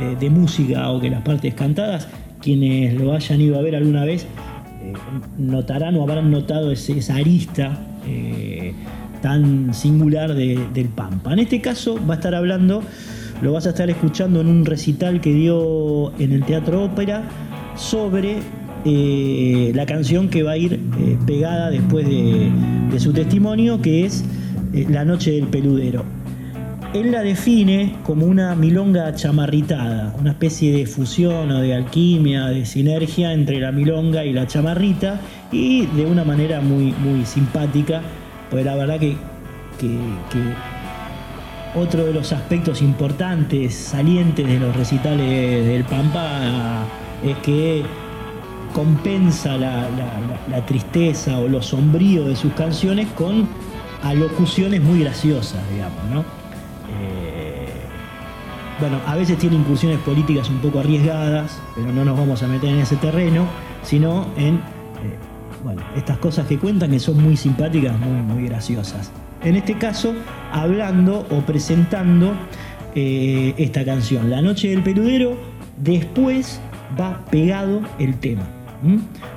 eh, 0.00 0.16
de 0.18 0.30
música 0.30 0.90
o 0.90 1.00
que 1.00 1.10
las 1.10 1.22
partes 1.22 1.54
cantadas. 1.54 2.08
Quienes 2.40 2.94
lo 2.94 3.12
hayan 3.12 3.40
ido 3.40 3.58
a 3.58 3.62
ver 3.62 3.74
alguna 3.74 4.04
vez 4.04 4.26
eh, 4.80 4.92
notarán 5.38 5.96
o 5.96 6.02
habrán 6.02 6.30
notado 6.30 6.70
esa 6.70 7.16
arista 7.16 7.78
eh, 8.06 8.74
tan 9.20 9.74
singular 9.74 10.34
del 10.34 10.88
Pampa. 10.94 11.32
En 11.32 11.40
este 11.40 11.60
caso 11.60 11.98
va 12.08 12.14
a 12.14 12.16
estar 12.18 12.34
hablando, 12.34 12.82
lo 13.42 13.52
vas 13.52 13.66
a 13.66 13.70
estar 13.70 13.90
escuchando 13.90 14.40
en 14.40 14.46
un 14.46 14.64
recital 14.64 15.20
que 15.20 15.32
dio 15.32 16.16
en 16.20 16.32
el 16.32 16.44
Teatro 16.44 16.84
Ópera 16.84 17.24
sobre 17.76 18.36
la 18.84 19.84
canción 19.84 20.28
que 20.28 20.44
va 20.44 20.52
a 20.52 20.56
ir 20.56 20.80
pegada 21.26 21.70
después 21.70 22.06
de, 22.06 22.50
de, 22.90 23.00
su 23.00 23.12
testimonio, 23.12 23.82
que 23.82 24.06
es 24.06 24.24
La 24.72 25.04
Noche 25.04 25.32
del 25.32 25.46
Peludero. 25.46 26.04
Él 26.94 27.12
la 27.12 27.22
define 27.22 27.96
como 28.02 28.24
una 28.24 28.54
milonga 28.54 29.14
chamarritada, 29.14 30.14
una 30.18 30.30
especie 30.30 30.72
de 30.72 30.86
fusión 30.86 31.50
o 31.50 31.60
de 31.60 31.74
alquimia, 31.74 32.46
de 32.46 32.64
sinergia 32.64 33.34
entre 33.34 33.60
la 33.60 33.72
milonga 33.72 34.24
y 34.24 34.32
la 34.32 34.46
chamarrita, 34.46 35.20
y 35.52 35.84
de 35.84 36.06
una 36.06 36.24
manera 36.24 36.62
muy, 36.62 36.92
muy 36.92 37.26
simpática, 37.26 38.00
pues 38.50 38.64
la 38.64 38.74
verdad 38.74 38.98
que, 38.98 39.16
otro 41.74 42.06
de 42.06 42.14
los 42.14 42.32
aspectos 42.32 42.80
importantes, 42.80 43.74
salientes 43.74 44.46
de 44.46 44.58
los 44.58 44.74
recitales 44.74 45.66
del 45.66 45.84
Pampa, 45.84 46.86
es 47.22 47.36
que 47.38 47.82
compensa 48.72 49.58
la, 49.58 49.88
la 50.50 50.64
tristeza 50.64 51.38
o 51.38 51.48
lo 51.48 51.60
sombrío 51.60 52.24
de 52.24 52.34
sus 52.34 52.52
canciones 52.54 53.08
con 53.08 53.46
alocuciones 54.02 54.82
muy 54.82 55.00
graciosas, 55.00 55.60
digamos, 55.70 56.04
¿no? 56.10 56.38
bueno, 58.80 59.00
a 59.06 59.16
veces 59.16 59.38
tiene 59.38 59.56
incursiones 59.56 59.98
políticas 59.98 60.48
un 60.50 60.58
poco 60.58 60.78
arriesgadas, 60.78 61.58
pero 61.74 61.92
no 61.92 62.04
nos 62.04 62.16
vamos 62.16 62.42
a 62.42 62.46
meter 62.46 62.70
en 62.70 62.80
ese 62.80 62.96
terreno, 62.96 63.46
sino 63.82 64.28
en 64.36 64.56
eh, 64.56 64.60
bueno, 65.64 65.82
estas 65.96 66.18
cosas 66.18 66.46
que 66.46 66.58
cuentan 66.58 66.90
que 66.90 67.00
son 67.00 67.20
muy 67.20 67.36
simpáticas, 67.36 67.98
muy, 67.98 68.22
muy 68.22 68.44
graciosas. 68.48 69.10
En 69.42 69.56
este 69.56 69.74
caso, 69.74 70.14
hablando 70.52 71.26
o 71.30 71.40
presentando 71.40 72.34
eh, 72.94 73.54
esta 73.58 73.84
canción, 73.84 74.30
La 74.30 74.42
Noche 74.42 74.68
del 74.68 74.82
Peludero, 74.82 75.36
después 75.76 76.60
va 76.98 77.24
pegado 77.30 77.82
el 77.98 78.18
tema. 78.18 78.42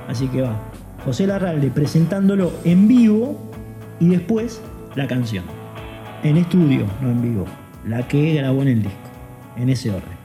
Así 0.08 0.28
que 0.28 0.42
va 0.42 0.56
José 1.04 1.26
Larralde 1.26 1.70
presentándolo 1.70 2.52
en 2.64 2.86
vivo 2.86 3.51
y 4.02 4.08
después 4.08 4.60
la 4.96 5.06
canción. 5.06 5.44
En 6.24 6.36
estudio, 6.36 6.86
no 7.00 7.10
en 7.10 7.22
vivo. 7.22 7.46
La 7.86 8.06
que 8.08 8.34
grabó 8.34 8.62
en 8.62 8.68
el 8.68 8.82
disco 8.82 8.98
en 9.56 9.68
ese 9.68 9.90
orden. 9.90 10.22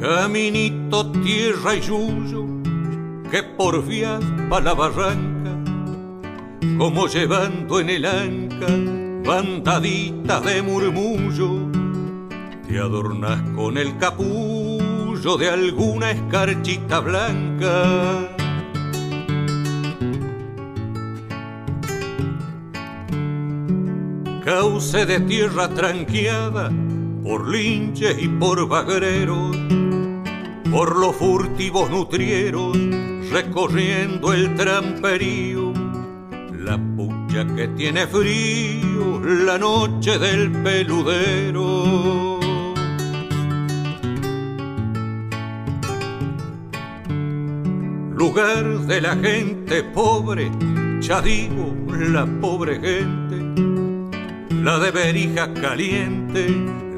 Caminito, 0.00 1.10
tierra 1.10 1.74
y 1.74 1.80
yuyo, 1.80 2.46
que 3.28 3.42
por 3.42 3.84
vías 3.84 4.22
pa' 4.48 4.60
la 4.60 4.74
barranca, 4.74 5.50
como 6.78 7.08
llevando 7.08 7.80
en 7.80 7.90
el 7.90 8.04
anca 8.04 9.05
bandaditas 9.26 10.44
de 10.44 10.62
murmullo, 10.62 11.68
te 12.68 12.78
adornas 12.78 13.42
con 13.56 13.76
el 13.76 13.98
capullo 13.98 15.36
de 15.36 15.50
alguna 15.50 16.12
escarchita 16.12 17.00
blanca. 17.00 18.28
Cauce 24.44 25.06
de 25.06 25.18
tierra 25.20 25.68
tranqueada 25.70 26.70
por 27.24 27.48
linches 27.48 28.16
y 28.22 28.28
por 28.28 28.68
bagreros, 28.68 29.56
por 30.70 30.96
los 30.96 31.16
furtivos 31.16 31.90
nutrieros, 31.90 32.78
recorriendo 33.32 34.32
el 34.32 34.54
tramperío, 34.54 35.65
pucha 37.36 37.54
que 37.54 37.68
tiene 37.68 38.06
frío, 38.06 39.20
la 39.22 39.58
noche 39.58 40.18
del 40.18 40.50
peludero. 40.62 42.40
lugar 48.16 48.64
de 48.86 49.00
la 49.02 49.14
gente 49.14 49.82
pobre, 49.82 50.50
ya 51.00 51.20
digo, 51.20 51.74
la 51.86 52.26
pobre 52.40 52.80
gente, 52.80 53.36
la 54.62 54.78
de 54.78 54.90
berija 54.90 55.52
caliente, 55.52 56.46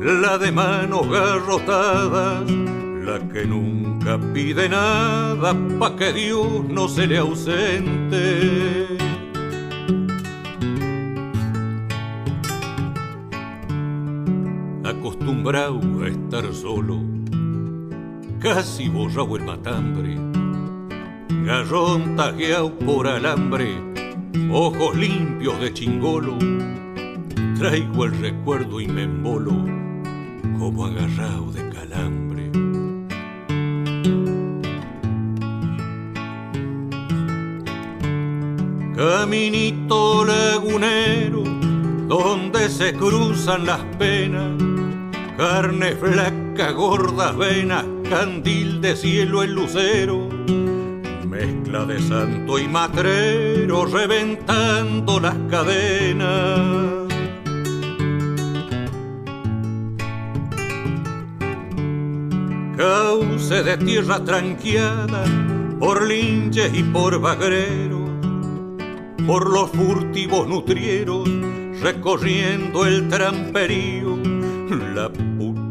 la 0.01 0.39
de 0.39 0.53
manos 0.53 1.09
garrotadas, 1.11 2.49
la 2.49 3.19
que 3.33 3.45
nunca 3.45 4.19
pide 4.33 4.69
nada 4.69 5.55
pa' 5.79 5.97
que 5.97 6.13
Dios 6.13 6.65
no 6.69 6.89
se 6.89 7.07
le 7.09 7.19
ausente. 7.19 9.08
Acostumbrado 15.29 15.79
a 16.03 16.09
estar 16.09 16.55
solo, 16.55 17.01
casi 18.41 18.89
borrado 18.89 19.37
el 19.37 19.45
matambre. 19.45 20.17
Garrón 21.45 22.17
tajeado 22.17 22.73
por 22.79 23.07
alambre, 23.07 23.77
ojos 24.51 24.97
limpios 24.97 25.61
de 25.61 25.75
chingolo, 25.75 26.39
traigo 27.59 28.07
el 28.07 28.19
recuerdo 28.23 28.81
y 28.81 28.89
me 28.89 29.03
embolo 29.03 29.53
como 30.59 30.87
agarrado 30.87 31.53
de 31.53 31.69
calambre. 31.69 32.51
Caminito 38.97 40.25
lagunero, 40.25 41.43
donde 42.09 42.71
se 42.71 42.95
cruzan 42.95 43.67
las 43.67 43.85
penas, 43.99 44.68
carne 45.39 45.95
flaca, 45.95 46.73
gordas 46.73 47.35
venas, 47.39 47.87
candil 48.11 48.83
de 48.83 48.95
cielo 48.95 49.43
el 49.43 49.55
lucero 49.55 50.29
mezcla 51.29 51.85
de 51.85 52.01
santo 52.01 52.59
y 52.59 52.67
matrero 52.67 53.87
reventando 53.87 55.21
las 55.21 55.37
cadenas. 55.49 57.07
Cauce 62.77 63.63
de 63.63 63.77
tierra 63.79 64.25
tranqueada 64.25 65.25
por 65.79 66.07
linches 66.07 66.73
y 66.75 66.83
por 66.83 67.21
bagreros, 67.21 68.11
por 69.27 69.51
los 69.51 69.71
furtivos 69.71 70.49
nutrieros 70.49 71.29
recorriendo 71.81 72.85
el 72.87 73.09
tramperío, 73.09 74.17
la 74.95 75.11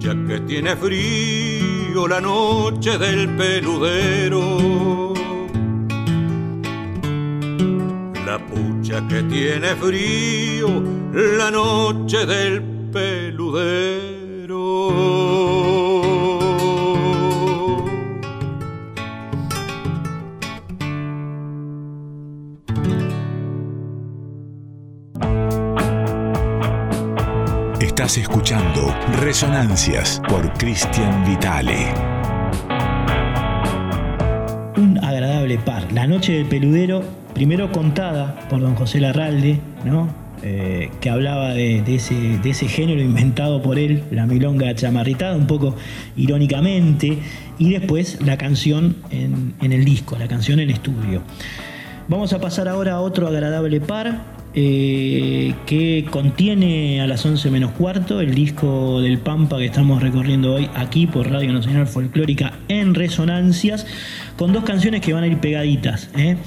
pucha 0.08 0.26
que 0.26 0.40
tiene 0.42 0.76
frío 0.76 2.08
la 2.08 2.22
noche 2.22 2.98
del 2.98 3.28
peludero. 3.36 5.14
pucha 8.50 9.06
que 9.08 9.24
tiene 9.24 9.76
frío 9.76 10.68
la 11.12 11.52
noche 11.52 12.26
del 12.26 12.62
peludero. 12.94 14.17
Escuchando 28.16 28.96
Resonancias 29.20 30.22
por 30.30 30.54
Cristian 30.54 31.26
Vitale. 31.26 31.94
Un 34.78 34.98
agradable 35.04 35.58
par. 35.58 35.92
La 35.92 36.08
noche 36.08 36.32
del 36.32 36.46
peludero 36.46 37.04
primero 37.34 37.70
contada 37.70 38.48
por 38.50 38.62
don 38.62 38.76
José 38.76 39.02
Larralde, 39.02 39.60
¿no? 39.84 40.08
Eh, 40.42 40.90
que 41.02 41.10
hablaba 41.10 41.54
de, 41.54 41.84
ese, 41.86 42.68
género 42.70 43.02
inventado 43.02 43.62
por 43.62 43.78
él, 43.78 44.04
la 44.10 44.26
milonga 44.26 44.74
chamarritada, 44.74 45.36
un 45.36 45.46
poco 45.46 45.76
irónicamente, 46.16 47.20
y 47.60 47.72
después 47.72 48.20
la 48.26 48.38
canción 48.38 48.96
en, 49.12 49.54
el 49.60 49.84
disco, 49.84 50.16
la 50.18 50.30
canción 50.30 50.62
en 50.62 50.70
estudio. 50.70 51.24
Vamos 52.08 52.32
a 52.32 52.40
pasar 52.40 52.70
ahora 52.70 52.94
a 52.94 53.00
otro 53.02 53.28
agradable 53.28 53.82
par, 53.82 54.22
eh, 54.60 55.54
que 55.68 56.08
contiene 56.10 57.00
a 57.00 57.06
las 57.06 57.24
11 57.24 57.52
menos 57.52 57.74
cuarto 57.74 58.22
el 58.22 58.34
disco 58.34 59.02
del 59.02 59.20
Pampa 59.20 59.60
que 59.60 59.66
estamos 59.66 60.02
recorriendo 60.02 60.56
hoy 60.56 60.68
aquí 60.74 61.06
por 61.06 61.30
Radio 61.30 61.54
Nacional 61.54 61.86
Folclórica 61.86 62.54
en 62.68 62.96
Resonancias, 62.96 63.86
con 64.36 64.54
dos 64.54 64.64
canciones 64.64 65.02
que 65.02 65.14
van 65.14 65.26
a 65.26 65.28
ir 65.28 65.38
pegaditas. 65.38 66.10
¿eh? 66.18 66.38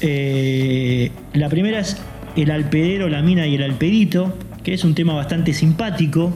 Eh, 0.00 1.12
la 1.34 1.48
primera 1.48 1.78
es 1.78 1.98
El 2.34 2.50
alpedero, 2.50 3.08
la 3.08 3.22
mina 3.22 3.46
y 3.46 3.54
el 3.54 3.62
alpedito, 3.62 4.36
que 4.64 4.74
es 4.74 4.82
un 4.82 4.96
tema 4.96 5.14
bastante 5.14 5.54
simpático, 5.54 6.32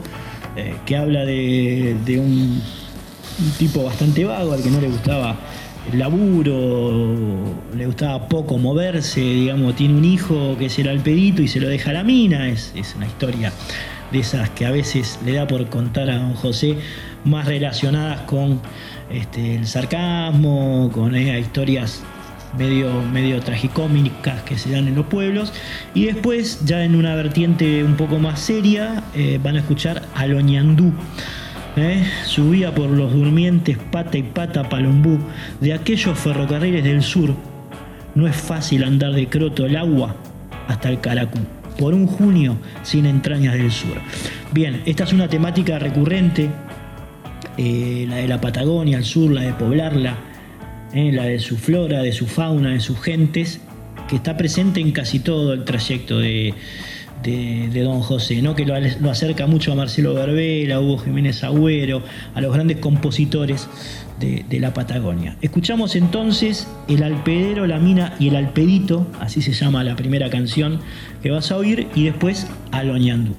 que 0.85 0.95
habla 0.95 1.25
de, 1.25 1.97
un 2.17 2.61
tipo 3.59 3.83
bastante 3.83 4.23
vago 4.23 4.53
al 4.53 4.63
que 4.63 4.69
no 4.69 4.79
le 4.79 4.87
gustaba 4.87 5.35
laburo, 5.93 7.35
le 7.75 7.85
gustaba 7.85 8.27
poco 8.27 8.57
moverse, 8.57 9.21
digamos, 9.21 9.75
tiene 9.75 9.95
un 9.95 10.05
hijo 10.05 10.55
que 10.57 10.65
es 10.65 10.79
el 10.79 10.87
alpedito 10.87 11.41
y 11.41 11.47
se 11.47 11.59
lo 11.59 11.67
deja 11.67 11.91
a 11.91 11.93
la 11.93 12.03
mina, 12.03 12.49
es, 12.49 12.73
una 12.95 13.05
historia 13.05 13.51
de 14.11 14.19
esas 14.19 14.49
que 14.51 14.65
a 14.65 14.71
veces 14.71 15.19
le 15.25 15.33
da 15.33 15.47
por 15.47 15.67
contar 15.69 16.09
a 16.09 16.17
don 16.17 16.33
José, 16.33 16.77
más 17.25 17.45
relacionadas 17.45 18.21
con 18.21 18.61
este, 19.09 19.55
el 19.55 19.67
sarcasmo, 19.67 20.89
con 20.93 21.15
eh, 21.15 21.39
historias 21.39 22.03
medio, 22.57 23.01
medio 23.01 23.39
tragicómicas 23.41 24.41
que 24.43 24.57
se 24.57 24.71
dan 24.71 24.87
en 24.87 24.95
los 24.95 25.05
pueblos. 25.07 25.53
Y 25.93 26.05
después, 26.05 26.65
ya 26.65 26.83
en 26.83 26.95
una 26.95 27.15
vertiente 27.15 27.83
un 27.83 27.95
poco 27.95 28.19
más 28.19 28.39
seria, 28.39 29.03
eh, 29.15 29.39
van 29.41 29.55
a 29.55 29.59
escuchar 29.59 30.03
a 30.15 30.25
Loñandú. 30.27 30.93
¿Eh? 31.77 32.03
subía 32.25 32.73
por 32.73 32.89
los 32.89 33.13
durmientes 33.13 33.77
pata 33.77 34.17
y 34.17 34.23
pata 34.23 34.67
Palombú 34.67 35.19
de 35.61 35.73
aquellos 35.73 36.17
ferrocarriles 36.17 36.83
del 36.83 37.01
sur. 37.01 37.33
No 38.15 38.27
es 38.27 38.35
fácil 38.35 38.83
andar 38.83 39.13
de 39.13 39.27
Croto 39.27 39.65
el 39.65 39.77
agua 39.77 40.15
hasta 40.67 40.89
el 40.89 40.99
Caracú, 40.99 41.39
por 41.79 41.93
un 41.93 42.07
junio 42.07 42.57
sin 42.83 43.05
entrañas 43.05 43.53
del 43.53 43.71
sur. 43.71 43.95
Bien, 44.51 44.81
esta 44.85 45.03
es 45.03 45.13
una 45.13 45.27
temática 45.27 45.79
recurrente, 45.79 46.49
eh, 47.57 48.05
la 48.09 48.17
de 48.17 48.27
la 48.27 48.41
Patagonia, 48.41 48.97
al 48.97 49.05
sur, 49.05 49.31
la 49.31 49.41
de 49.41 49.53
poblarla, 49.53 50.15
¿eh? 50.93 51.11
la 51.11 51.25
de 51.25 51.39
su 51.39 51.57
flora, 51.57 52.01
de 52.01 52.11
su 52.11 52.25
fauna, 52.25 52.71
de 52.71 52.79
sus 52.79 52.99
gentes, 52.99 53.61
que 54.09 54.15
está 54.15 54.35
presente 54.35 54.79
en 54.79 54.91
casi 54.91 55.19
todo 55.19 55.53
el 55.53 55.63
trayecto 55.63 56.19
de, 56.19 56.53
de, 57.23 57.83
Don 57.83 58.01
José, 58.01 58.41
¿no? 58.41 58.55
que 58.55 58.65
lo, 58.65 58.75
acerca 59.09 59.47
mucho 59.47 59.71
a 59.71 59.75
Marcelo 59.75 60.13
Verbela, 60.13 60.75
a 60.75 60.79
Hugo 60.79 60.97
Jiménez 60.99 61.43
Agüero, 61.43 62.01
a 62.33 62.41
los 62.41 62.53
grandes 62.53 62.77
compositores 62.77 63.67
de, 64.19 64.59
la 64.59 64.73
Patagonia. 64.73 65.37
Escuchamos 65.41 65.95
entonces 65.95 66.67
El 66.87 67.03
Alpedero, 67.03 67.67
la 67.67 67.77
Mina 67.77 68.15
y 68.19 68.29
el 68.29 68.35
Alpedito, 68.35 69.07
así 69.19 69.41
se 69.41 69.53
llama 69.53 69.83
la 69.83 69.95
primera 69.95 70.29
canción 70.29 70.79
que 71.21 71.31
vas 71.31 71.51
a 71.51 71.57
oír, 71.57 71.87
y 71.95 72.05
después 72.05 72.47
Aloñandú. 72.71 73.35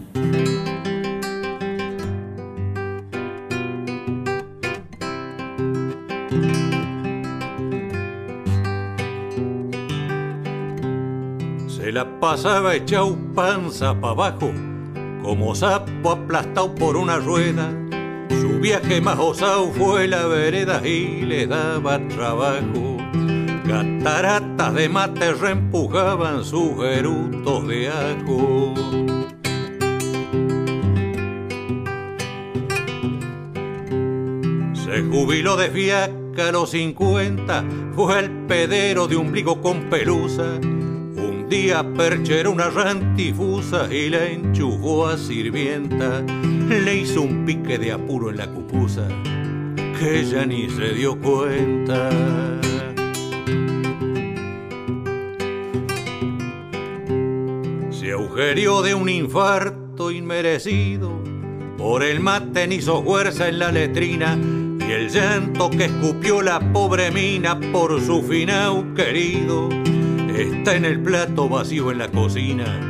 Pasaba 12.04 12.74
echado 12.74 13.16
panza 13.34 13.98
pa' 14.00 14.10
abajo, 14.10 14.52
como 15.22 15.54
sapo 15.54 16.10
aplastado 16.10 16.74
por 16.74 16.96
una 16.96 17.18
rueda. 17.18 17.70
Su 18.28 18.60
viaje 18.60 19.00
más 19.00 19.18
osado 19.18 19.70
fue 19.72 20.06
la 20.06 20.26
vereda 20.26 20.86
y 20.86 21.22
le 21.22 21.46
daba 21.46 21.98
trabajo. 22.08 22.98
Cataratas 23.66 24.74
de 24.74 24.88
mate 24.88 25.32
reempujaban 25.32 26.44
sus 26.44 26.76
gerutos 26.76 27.66
de 27.66 27.88
ajo. 27.88 28.74
Se 34.74 35.02
jubiló 35.02 35.56
de 35.56 35.70
fiaca 35.70 36.48
a 36.48 36.52
los 36.52 36.70
50, 36.70 37.64
fue 37.94 38.18
el 38.20 38.30
pedero 38.46 39.08
de 39.08 39.16
ombligo 39.16 39.60
con 39.60 39.90
pelusa 39.90 40.58
día 41.48 41.82
percheró 41.96 42.50
una 42.50 42.68
rantifusa 42.68 43.92
y 43.92 44.10
la 44.10 44.26
enchufó 44.26 45.06
a 45.06 45.16
sirvienta. 45.16 46.20
Le 46.68 46.96
hizo 46.96 47.22
un 47.22 47.44
pique 47.46 47.78
de 47.78 47.92
apuro 47.92 48.30
en 48.30 48.36
la 48.36 48.48
cucusa 48.48 49.08
que 49.98 50.20
ella 50.20 50.44
ni 50.44 50.68
se 50.68 50.94
dio 50.94 51.18
cuenta. 51.18 52.10
Se 57.90 58.12
agujerió 58.12 58.82
de 58.82 58.94
un 58.94 59.08
infarto 59.08 60.10
inmerecido. 60.10 61.22
Por 61.76 62.02
el 62.02 62.20
mate 62.20 62.66
ni 62.66 62.76
hizo 62.76 63.02
fuerza 63.02 63.48
en 63.48 63.58
la 63.58 63.72
letrina 63.72 64.38
y 64.86 64.92
el 64.92 65.08
llanto 65.08 65.70
que 65.70 65.86
escupió 65.86 66.42
la 66.42 66.60
pobre 66.72 67.10
mina 67.10 67.58
por 67.72 68.00
su 68.00 68.22
finao 68.22 68.94
querido 68.94 69.68
está 70.42 70.76
en 70.76 70.84
el 70.84 71.02
plato 71.02 71.48
vacío 71.48 71.90
en 71.90 71.98
la 71.98 72.08
cocina 72.08 72.80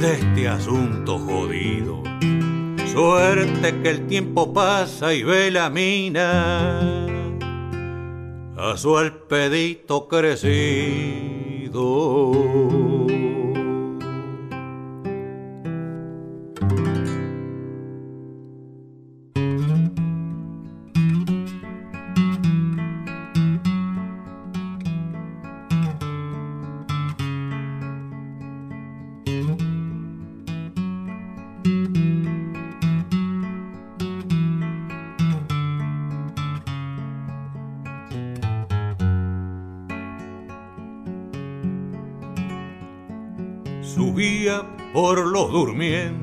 de 0.00 0.12
este 0.12 0.48
asunto 0.48 1.18
jodido. 1.18 2.02
Suerte 2.92 3.80
que 3.82 3.90
el 3.90 4.06
tiempo 4.06 4.52
pasa 4.52 5.14
y 5.14 5.22
ve 5.22 5.50
la 5.50 5.70
mina 5.70 7.06
a 8.56 8.76
su 8.76 8.98
alpedito 8.98 10.08
crecido. 10.08 11.68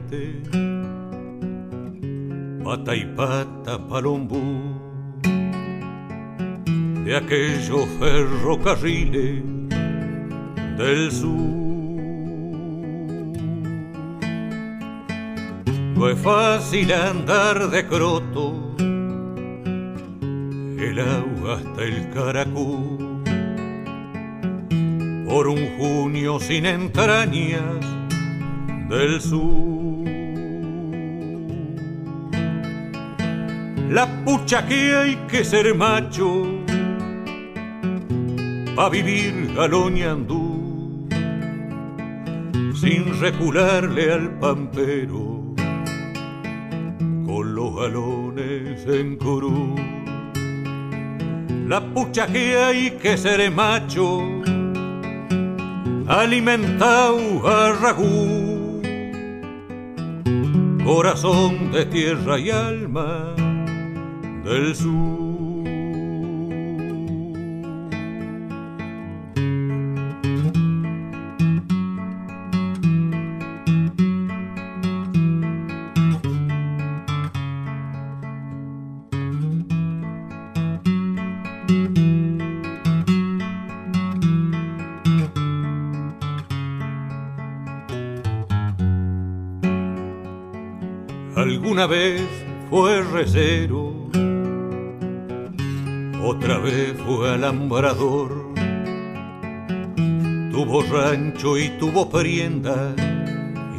Durmientes, 0.09 0.49
pata 2.63 2.95
y 2.95 3.05
pata 3.15 3.77
palombú, 3.87 4.79
de 7.03 7.15
aquellos 7.15 7.87
ferrocarriles 7.99 9.43
del 10.77 11.11
sur. 11.11 11.65
No 15.95 16.09
es 16.09 16.19
fácil 16.19 16.91
andar 16.91 17.69
de 17.69 17.85
croto, 17.87 18.75
el 20.77 20.99
agua 20.99 21.55
hasta 21.55 21.83
el 21.83 22.09
caracú, 22.11 23.21
por 25.25 25.47
un 25.47 25.77
junio 25.77 26.39
sin 26.39 26.65
entrañas 26.65 27.79
del 28.89 29.21
sur. 29.21 29.74
La 33.89 34.07
pucha 34.25 34.65
que 34.65 34.95
hay 34.95 35.15
que 35.27 35.43
ser 35.45 35.73
macho 35.75 36.43
pa' 38.75 38.89
vivir 38.89 39.53
galoñandú 39.55 41.07
sin 42.73 43.19
recularle 43.21 44.11
al 44.11 44.37
pampero 44.39 45.55
con 47.25 47.55
los 47.55 47.75
galones 47.75 48.85
en 48.87 49.15
curú. 49.17 49.75
La 51.67 51.81
pucha 51.81 52.27
que 52.27 52.57
hay 52.57 52.91
que 52.91 53.17
ser 53.17 53.49
macho 53.51 54.21
alimentado 56.07 57.47
a 57.47 57.71
ragú 57.73 58.81
corazón 60.83 61.71
de 61.71 61.85
tierra 61.85 62.37
y 62.37 62.51
alma 62.51 63.33
del 64.45 64.75
sur. 64.75 65.24
Tuvo 101.85 102.09
prenda 102.09 102.95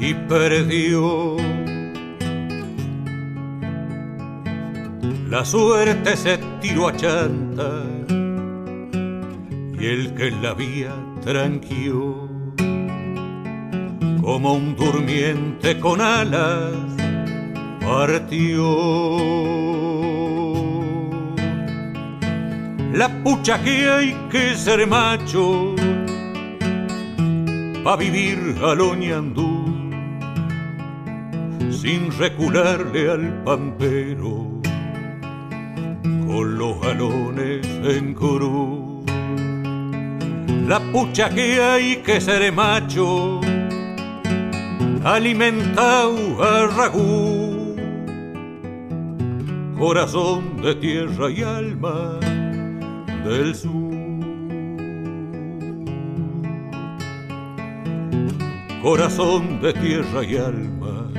y 0.01 0.15
perdió. 0.15 1.37
La 5.29 5.45
suerte 5.45 6.17
se 6.17 6.39
tiró 6.61 6.89
a 6.89 6.97
chanta 6.97 7.83
y 9.79 9.87
el 9.87 10.15
que 10.15 10.31
la 10.31 10.55
vía 10.55 10.95
tranquió 11.21 12.29
como 14.23 14.55
un 14.55 14.77
durmiente 14.77 15.81
con 15.81 16.01
alas 16.01 16.75
partió. 17.81 18.67
La 22.93 23.09
pucha 23.25 23.61
que 23.63 23.91
hay 23.91 24.17
que 24.31 24.55
ser 24.55 24.87
macho 24.87 25.75
pa' 27.87 27.95
vivir 27.95 28.39
aloñandú 28.71 29.51
sin 31.71 32.11
recularle 32.19 33.03
al 33.17 33.27
pampero 33.45 34.35
con 36.27 36.59
los 36.59 36.81
galones 36.81 37.65
en 37.97 38.13
cruz. 38.13 39.05
La 40.67 40.81
pucha 40.91 41.31
que 41.31 41.63
hay 41.63 41.89
que 42.07 42.21
ser 42.21 42.43
macho 42.53 43.41
alimentado 45.05 46.43
a 46.43 46.67
ragú, 46.79 47.77
corazón 49.79 50.61
de 50.61 50.75
tierra 50.75 51.31
y 51.31 51.41
alma 51.45 52.19
del 53.25 53.55
sur. 53.55 53.86
Corazón 58.87 59.61
de 59.61 59.73
tierra 59.73 60.23
y 60.23 60.37
alma 60.37 61.11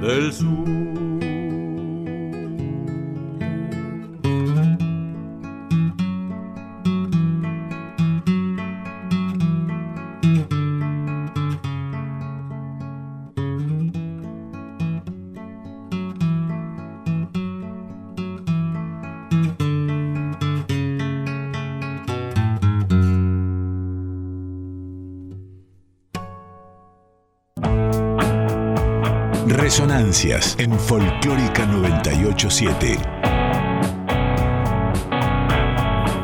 del 0.00 0.32
sur. 0.32 0.81
En 30.12 30.78
Folclórica 30.78 31.64
987. 31.64 32.98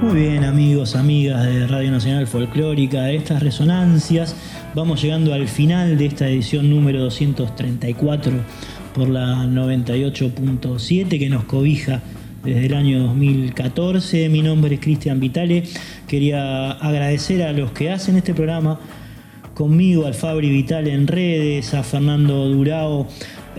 Muy 0.03 0.21
bien 0.21 0.45
amigos, 0.45 0.95
amigas 0.95 1.47
de 1.47 1.67
Radio 1.67 1.91
Nacional 1.91 2.27
Folclórica, 2.27 3.11
estas 3.11 3.43
resonancias, 3.43 4.37
vamos 4.75 5.01
llegando 5.01 5.33
al 5.33 5.49
final 5.49 5.97
de 5.97 6.05
esta 6.05 6.29
edición 6.29 6.69
número 6.69 7.01
234 7.01 8.33
por 8.95 9.09
la 9.09 9.47
98.7 9.47 11.19
que 11.19 11.31
nos 11.31 11.45
cobija 11.45 12.03
desde 12.45 12.67
el 12.67 12.75
año 12.75 12.99
2014. 13.05 14.29
Mi 14.29 14.43
nombre 14.43 14.75
es 14.75 14.81
Cristian 14.81 15.19
Vitale. 15.19 15.63
Quería 16.07 16.73
agradecer 16.73 17.43
a 17.43 17.55
los 17.55 17.73
que 17.73 17.91
hacen 17.91 18.19
este 18.19 18.35
programa 18.35 18.79
conmigo, 19.55 20.07
al 20.07 20.13
Fabri 20.15 20.51
Vitale 20.51 20.93
en 20.93 21.07
redes, 21.07 21.73
a 21.73 21.83
Fernando 21.83 22.49
Durao 22.51 23.09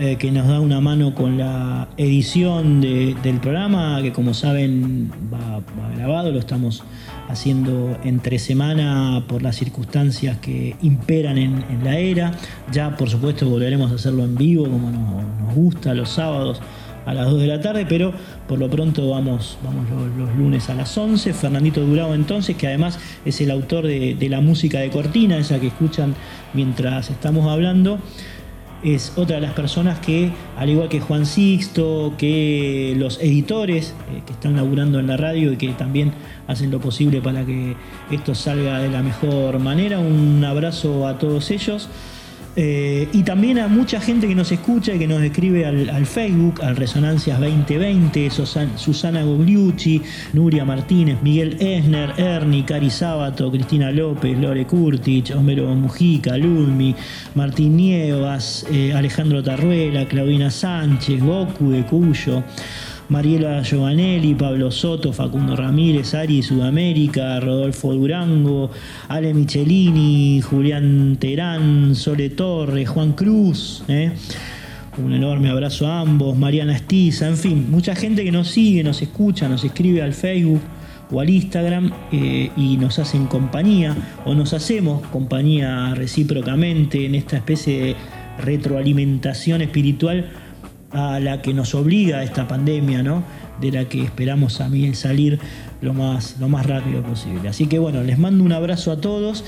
eh, 0.02 0.16
que 0.16 0.30
nos 0.30 0.48
da 0.48 0.60
una 0.60 0.80
mano 0.80 1.14
con 1.14 1.36
la 1.36 1.86
edición 1.98 2.80
del 2.80 3.38
programa, 3.42 4.00
que 4.00 4.14
como 4.14 4.32
saben 4.32 5.12
va, 5.30 5.60
grabado, 5.94 6.32
lo 6.32 6.38
estamos 6.38 6.82
haciendo 7.28 7.98
entre 8.02 8.38
semana 8.38 9.22
por 9.28 9.42
las 9.42 9.56
circunstancias 9.56 10.38
que 10.38 10.74
imperan 10.80 11.36
en, 11.36 11.84
la 11.84 11.98
era. 11.98 12.32
Ya 12.72 12.96
por 12.96 13.10
supuesto 13.10 13.46
volveremos 13.46 13.92
a 13.92 13.96
hacerlo 13.96 14.24
en 14.24 14.36
vivo 14.36 14.64
como 14.64 14.90
nos, 14.90 15.54
gusta 15.54 15.92
los 15.92 16.08
sábados 16.08 16.62
a 17.04 17.12
las 17.12 17.26
2 17.26 17.38
de 17.38 17.46
la 17.46 17.60
tarde, 17.60 17.84
pero 17.86 18.14
por 18.48 18.58
lo 18.58 18.70
pronto 18.70 19.10
vamos, 19.10 19.58
vamos 19.62 19.84
los, 20.16 20.34
lunes 20.34 20.70
a 20.70 20.74
las 20.76 20.96
11. 20.96 21.34
Fernandito 21.34 21.84
Durao 21.84 22.14
entonces, 22.14 22.56
que 22.56 22.68
además 22.68 22.98
es 23.26 23.38
el 23.42 23.50
autor 23.50 23.86
de 23.86 24.28
la 24.30 24.40
música 24.40 24.80
de 24.80 24.88
Cortina, 24.88 25.36
esa 25.36 25.60
que 25.60 25.66
escuchan 25.66 26.14
mientras 26.54 27.10
estamos 27.10 27.46
hablando 27.52 27.98
es 28.82 29.12
otra 29.16 29.36
de 29.36 29.42
las 29.42 29.52
personas 29.52 29.98
que, 29.98 30.32
al 30.56 30.70
igual 30.70 30.88
que 30.88 31.00
Juan 31.00 31.26
Sixto, 31.26 32.14
que 32.16 32.94
los 32.96 33.20
editores 33.20 33.94
eh, 34.12 34.22
que 34.24 34.32
están 34.32 34.56
laburando 34.56 34.98
en 34.98 35.06
la 35.06 35.16
radio 35.16 35.52
y 35.52 35.56
que 35.56 35.68
también 35.70 36.12
hacen 36.46 36.70
lo 36.70 36.80
posible 36.80 37.20
para 37.20 37.44
que 37.44 37.76
esto 38.10 38.34
salga 38.34 38.78
de 38.78 38.88
la 38.88 39.02
mejor 39.02 39.58
manera, 39.58 39.98
un 39.98 40.42
abrazo 40.44 41.06
a 41.06 41.18
todos 41.18 41.50
ellos. 41.50 41.88
Eh, 42.56 43.08
y 43.12 43.22
también 43.22 43.58
a 43.60 43.68
mucha 43.68 44.00
gente 44.00 44.26
que 44.26 44.34
nos 44.34 44.50
escucha 44.50 44.94
y 44.94 44.98
que 44.98 45.06
nos 45.06 45.22
escribe 45.22 45.66
al, 45.66 46.06
Facebook, 46.06 46.60
al 46.62 46.76
Resonancias 46.76 47.38
2020, 47.38 48.28
Susana 48.76 49.22
Gogliucci, 49.22 50.02
Nuria 50.32 50.64
Martínez, 50.64 51.22
Miguel 51.22 51.56
Esner, 51.60 52.12
Ernie, 52.16 52.64
Cari 52.64 52.90
Sábato, 52.90 53.50
Cristina 53.50 53.92
López, 53.92 54.36
Lore 54.36 54.66
Curtich, 54.66 55.30
Homero 55.30 55.72
Mujica, 55.74 56.36
Lulmi, 56.36 56.94
Martín 57.34 57.76
Nievas, 57.76 58.66
eh, 58.70 58.92
Alejandro 58.92 59.42
Tarruela, 59.42 60.06
Claudina 60.06 60.50
Sánchez, 60.50 61.22
Goku 61.22 61.70
de 61.70 61.84
Cuyo. 61.84 62.42
Mariela 63.10 63.60
Giovanelli, 63.62 64.36
Pablo 64.36 64.70
Soto, 64.70 65.12
Facundo 65.12 65.56
Ramírez, 65.56 66.14
Ari 66.14 66.42
Sudamérica, 66.42 67.40
Rodolfo 67.40 67.92
Durango, 67.92 68.70
Ale 69.08 69.34
Michelini, 69.34 70.40
Julián 70.40 71.16
Terán, 71.18 71.96
Sole 71.96 72.30
Torres, 72.30 72.88
Juan 72.88 73.14
Cruz. 73.14 73.82
¿eh? 73.88 74.12
Un 74.98 75.12
enorme 75.12 75.50
abrazo 75.50 75.88
a 75.88 76.00
ambos, 76.00 76.38
Mariana 76.38 76.76
Estiza, 76.76 77.26
en 77.26 77.36
fin, 77.36 77.68
mucha 77.68 77.96
gente 77.96 78.22
que 78.22 78.30
nos 78.30 78.46
sigue, 78.46 78.84
nos 78.84 79.02
escucha, 79.02 79.48
nos 79.48 79.64
escribe 79.64 80.02
al 80.02 80.14
Facebook 80.14 80.60
o 81.10 81.20
al 81.20 81.30
Instagram 81.30 81.90
eh, 82.12 82.50
y 82.56 82.76
nos 82.76 83.00
hacen 83.00 83.26
compañía 83.26 83.96
o 84.24 84.36
nos 84.36 84.52
hacemos 84.52 85.04
compañía 85.08 85.96
recíprocamente 85.96 87.06
en 87.06 87.16
esta 87.16 87.38
especie 87.38 87.80
de 87.80 87.96
retroalimentación 88.38 89.62
espiritual 89.62 90.30
a 90.90 91.20
la 91.20 91.42
que 91.42 91.54
nos 91.54 91.74
obliga 91.74 92.22
esta 92.22 92.48
pandemia, 92.48 93.02
¿no? 93.02 93.22
de 93.60 93.70
la 93.70 93.84
que 93.84 94.02
esperamos 94.02 94.60
salir 94.94 95.38
lo 95.82 95.92
más, 95.92 96.36
lo 96.40 96.48
más 96.48 96.64
rápido 96.66 97.02
posible. 97.02 97.46
Así 97.48 97.66
que 97.66 97.78
bueno, 97.78 98.02
les 98.02 98.18
mando 98.18 98.42
un 98.42 98.52
abrazo 98.52 98.90
a 98.92 98.96
todos 98.96 99.44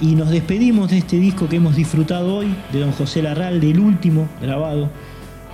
y 0.00 0.14
nos 0.14 0.30
despedimos 0.30 0.90
de 0.90 0.96
este 0.98 1.18
disco 1.18 1.48
que 1.48 1.56
hemos 1.56 1.74
disfrutado 1.76 2.36
hoy, 2.36 2.54
de 2.72 2.80
don 2.80 2.92
José 2.92 3.22
Larral, 3.22 3.60
del 3.60 3.78
último 3.78 4.26
grabado 4.40 4.88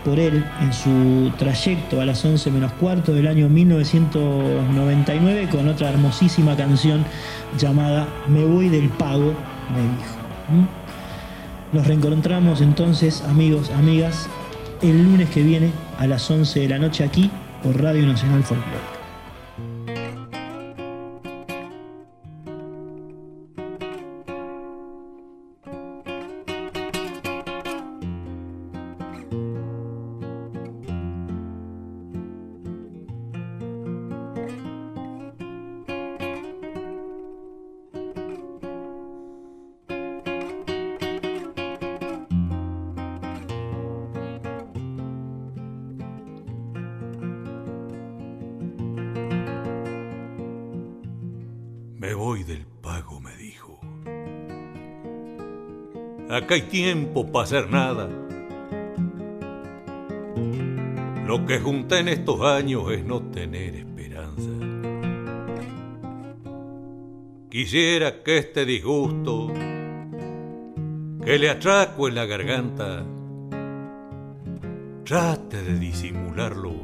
por 0.05 0.21
él 0.21 0.45
en 0.61 0.73
su 0.73 1.33
trayecto 1.37 2.01
a 2.01 2.05
las 2.05 2.25
11 2.25 2.53
menos 2.53 2.73
cuarto 2.75 3.13
del 3.13 3.27
año 3.27 3.49
1999 3.49 5.49
con 5.51 5.67
otra 5.69 5.91
hermosísima 5.91 6.57
canción 6.57 7.05
llamada 7.59 8.07
Me 8.29 8.45
voy 8.45 8.69
del 8.69 8.89
pago, 8.91 9.35
me 9.75 9.83
dijo. 9.83 10.15
Nos 11.73 11.89
reencontramos 11.89 12.61
entonces, 12.61 13.23
amigos, 13.23 13.71
amigas, 13.71 14.29
el 14.83 15.05
lunes 15.05 15.31
que 15.31 15.43
viene 15.43 15.71
a 15.99 16.07
las 16.07 16.31
11 16.31 16.61
de 16.61 16.69
la 16.69 16.79
noche 16.79 17.05
aquí 17.05 17.31
por 17.63 17.81
Radio 17.81 18.07
Nacional 18.07 18.43
Folclórica. 18.43 19.06
Acá 56.47 56.55
hay 56.55 56.63
tiempo 56.63 57.27
para 57.27 57.43
hacer 57.43 57.69
nada. 57.69 58.09
Lo 61.27 61.45
que 61.45 61.59
junté 61.59 61.99
en 61.99 62.07
estos 62.07 62.41
años 62.41 62.85
es 62.93 63.05
no 63.05 63.21
tener 63.21 63.75
esperanza. 63.75 64.49
Quisiera 67.51 68.23
que 68.23 68.39
este 68.39 68.65
disgusto 68.65 69.53
que 71.25 71.37
le 71.37 71.51
atraco 71.51 72.07
en 72.07 72.15
la 72.15 72.27
garganta 72.27 73.05
trate 75.03 75.65
de 75.65 75.81
disimularlo 75.81 76.75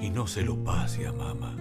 y 0.00 0.10
no 0.10 0.28
se 0.28 0.42
lo 0.42 0.62
pase 0.62 1.08
a 1.08 1.12
mamá. 1.12 1.56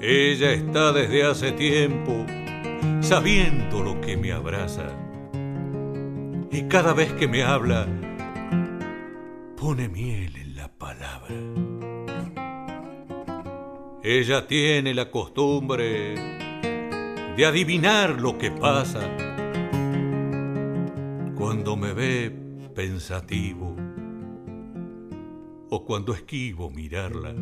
Ella 0.00 0.50
está 0.50 0.92
desde 0.92 1.22
hace 1.22 1.52
tiempo 1.52 2.26
sabiendo 3.12 3.82
lo 3.82 4.00
que 4.00 4.16
me 4.16 4.32
abraza 4.32 4.86
y 6.50 6.62
cada 6.62 6.94
vez 6.94 7.12
que 7.12 7.28
me 7.28 7.42
habla 7.42 7.86
pone 9.54 9.86
miel 9.90 10.34
en 10.36 10.56
la 10.56 10.68
palabra. 10.68 11.34
Ella 14.02 14.46
tiene 14.46 14.94
la 14.94 15.10
costumbre 15.10 16.14
de 17.36 17.44
adivinar 17.44 18.18
lo 18.18 18.38
que 18.38 18.50
pasa 18.50 19.02
cuando 21.36 21.76
me 21.76 21.92
ve 21.92 22.34
pensativo 22.74 23.76
o 25.68 25.84
cuando 25.84 26.14
esquivo 26.14 26.70
mirarla. 26.70 27.34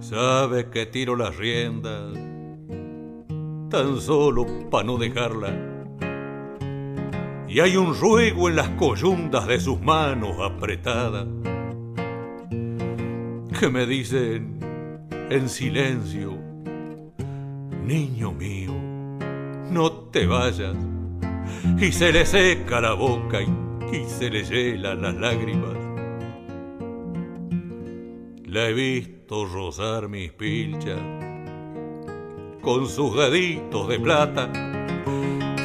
Sabe 0.00 0.68
que 0.68 0.86
tiro 0.86 1.14
las 1.14 1.36
riendas 1.36 2.31
tan 3.72 4.00
solo 4.00 4.46
para 4.70 4.84
no 4.84 4.98
dejarla 4.98 5.72
y 7.48 7.60
hay 7.60 7.76
un 7.76 7.94
ruego 7.94 8.48
en 8.48 8.56
las 8.56 8.68
coyundas 8.70 9.46
de 9.46 9.60
sus 9.60 9.80
manos 9.80 10.36
apretadas 10.40 11.26
que 13.58 13.68
me 13.68 13.86
dicen 13.86 14.58
en 15.30 15.48
silencio, 15.48 16.36
niño 17.84 18.32
mío, 18.32 18.72
no 19.70 19.92
te 20.10 20.26
vayas. 20.26 20.76
Y 21.78 21.92
se 21.92 22.12
le 22.12 22.26
seca 22.26 22.80
la 22.80 22.94
boca 22.94 23.40
y, 23.42 24.04
se 24.06 24.30
le 24.30 24.44
llenan 24.44 25.02
las 25.02 25.14
lágrimas. 25.14 25.76
La 28.46 28.68
he 28.68 28.72
visto 28.72 29.44
rozar 29.44 30.08
mis 30.08 30.32
pilchas 30.32 30.98
con 32.62 32.86
sus 32.86 33.16
deditos 33.16 33.88
de 33.88 33.98
plata 33.98 34.50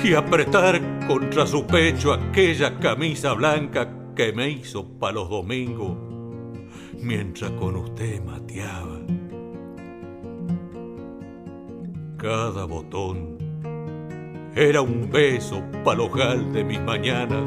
y 0.03 0.13
apretar 0.15 0.81
contra 1.07 1.45
su 1.45 1.65
pecho 1.65 2.11
aquella 2.11 2.77
camisa 2.79 3.33
blanca 3.33 3.87
que 4.15 4.33
me 4.33 4.49
hizo 4.49 4.85
pa' 4.97 5.11
los 5.11 5.29
domingos 5.29 5.95
mientras 6.99 7.51
con 7.51 7.75
usted 7.75 8.21
mateaba. 8.23 8.99
Cada 12.17 12.65
botón 12.65 13.37
era 14.55 14.81
un 14.81 15.07
beso 15.11 15.61
palojal 15.83 16.51
de 16.51 16.63
mis 16.63 16.81
mañanas. 16.81 17.45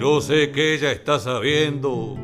Yo 0.00 0.20
sé 0.20 0.50
que 0.50 0.74
ella 0.74 0.90
está 0.90 1.20
sabiendo 1.20 2.16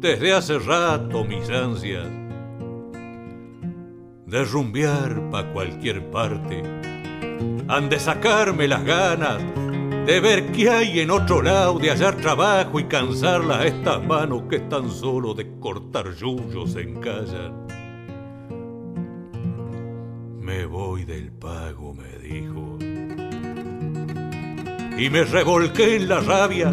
desde 0.00 0.32
hace 0.32 0.58
rato 0.58 1.24
mis 1.24 1.48
ansias 1.50 2.23
de 4.34 4.42
rumbear 4.42 5.30
pa' 5.30 5.52
cualquier 5.52 6.10
parte. 6.10 6.60
Han 7.68 7.88
de 7.88 8.00
sacarme 8.00 8.66
las 8.66 8.84
ganas 8.84 9.40
de 10.06 10.18
ver 10.18 10.50
qué 10.50 10.70
hay 10.70 10.98
en 10.98 11.12
otro 11.12 11.40
lado, 11.40 11.78
de 11.78 11.90
hallar 11.90 12.16
trabajo 12.16 12.80
y 12.80 12.84
cansarlas 12.86 13.60
a 13.60 13.64
estas 13.64 14.04
manos 14.04 14.42
que 14.50 14.58
tan 14.58 14.90
solo 14.90 15.34
de 15.34 15.60
cortar 15.60 16.16
yuyos 16.16 16.72
se 16.72 16.80
encallan. 16.80 17.68
Me 20.40 20.66
voy 20.66 21.04
del 21.04 21.30
pago, 21.30 21.94
me 21.94 22.18
dijo. 22.18 22.76
Y 24.98 25.10
me 25.10 25.22
revolqué 25.22 25.94
en 25.94 26.08
la 26.08 26.18
rabia 26.18 26.72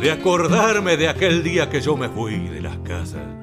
de 0.00 0.10
acordarme 0.10 0.96
de 0.96 1.08
aquel 1.08 1.44
día 1.44 1.70
que 1.70 1.80
yo 1.80 1.96
me 1.96 2.08
fui 2.08 2.48
de 2.48 2.60
las 2.60 2.76
casas. 2.78 3.41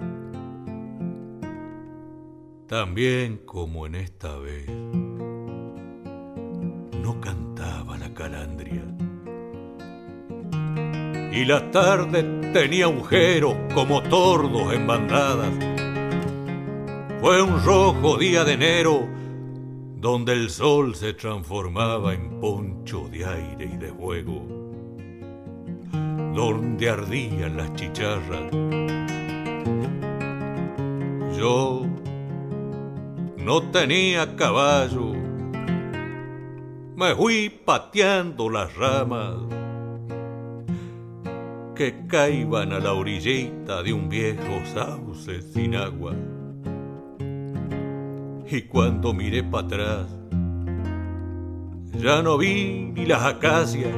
También 2.69 3.41
como 3.47 3.87
en 3.87 3.95
esta 3.95 4.37
vez 4.37 4.69
no 7.01 7.19
cantaba 7.19 7.97
la 7.97 8.13
calandria. 8.13 8.83
Y 11.31 11.45
la 11.45 11.71
tarde 11.71 12.21
tenía 12.53 12.85
agujeros 12.85 13.55
como 13.73 14.03
tordos 14.03 14.71
en 14.71 14.85
bandadas. 14.85 15.51
Fue 17.19 17.41
un 17.41 17.59
rojo 17.63 18.19
día 18.19 18.43
de 18.43 18.53
enero 18.53 19.09
donde 19.95 20.33
el 20.33 20.51
sol 20.51 20.93
se 20.93 21.13
transformaba 21.13 22.13
en 22.13 22.39
poncho 22.39 23.09
de 23.09 23.25
aire 23.25 23.65
y 23.65 23.77
de 23.77 23.91
fuego, 23.91 24.45
donde 26.35 26.87
ardían 26.87 27.57
las 27.57 27.73
chicharras. 27.73 28.51
Yo 31.35 31.89
no 33.43 33.61
tenía 33.71 34.35
caballo 34.35 35.19
me 36.99 37.15
fui 37.15 37.49
pateando 37.49 38.49
las 38.49 38.75
ramas 38.75 39.37
que 41.73 42.05
caiban 42.09 42.73
a 42.73 42.79
la 42.79 42.91
orillita 42.91 43.81
de 43.83 43.93
un 43.93 44.09
viejo 44.09 44.65
sauce 44.73 45.41
sin 45.41 45.75
agua. 45.75 46.13
Y 48.51 48.63
cuando 48.63 49.13
miré 49.13 49.45
para 49.45 49.65
atrás, 49.65 50.07
ya 51.93 52.21
no 52.21 52.37
vi 52.37 52.91
ni 52.93 53.05
las 53.05 53.23
acacias, 53.23 53.93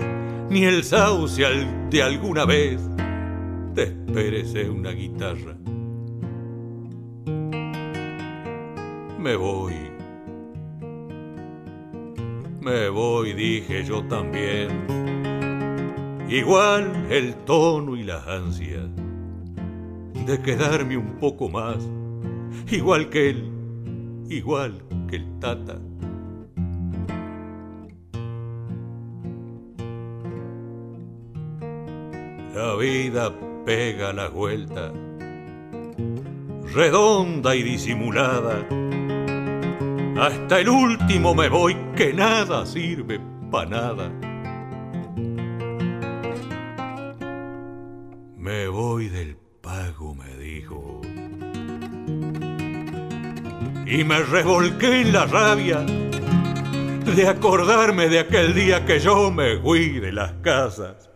ni 0.52 0.66
el 0.66 0.84
sauce 0.84 1.44
de 1.89 2.04
alguna 2.04 2.46
vez 2.46 2.80
desperecé 3.74 4.70
una 4.70 4.92
guitarra. 4.92 5.56
Me 9.22 9.36
voy 9.36 9.91
me 12.61 12.89
voy, 12.89 13.34
dije 13.34 13.84
yo 13.84 14.03
también. 14.03 14.69
Igual 16.30 17.07
el 17.09 17.36
tono 17.43 17.95
y 17.95 18.03
las 18.03 18.26
ansias 18.28 18.88
de 20.26 20.41
quedarme 20.41 20.95
un 20.95 21.17
poco 21.19 21.49
más, 21.49 21.78
igual 22.72 23.09
que 23.09 23.32
él, 23.32 24.26
igual 24.30 24.84
que 25.09 25.15
el 25.17 25.39
tata. 25.39 25.80
La 32.53 32.76
vida 32.76 33.34
pega 33.65 34.13
la 34.13 34.30
vuelta, 34.30 34.93
redonda 36.74 37.55
y 37.55 37.63
disimulada 37.63 38.67
hasta 40.22 40.59
el 40.59 40.69
último 40.69 41.34
me 41.34 41.49
voy, 41.49 41.76
que 41.95 42.13
nada 42.13 42.63
sirve 42.67 43.19
para 43.49 43.69
nada. 43.69 44.11
Me 48.38 48.67
voy 48.67 49.09
del 49.09 49.36
pago, 49.61 50.13
me 50.13 50.38
dijo. 50.38 51.01
Y 53.88 54.03
me 54.03 54.19
revolqué 54.19 55.01
en 55.01 55.11
la 55.11 55.26
rabia 55.26 55.80
de 55.80 57.28
acordarme 57.28 58.07
de 58.07 58.19
aquel 58.19 58.53
día 58.53 58.86
que 58.86 58.99
yo 58.99 59.32
me 59.32 59.57
fui 59.57 59.99
de 59.99 60.11
las 60.11 60.34
casas. 60.43 61.09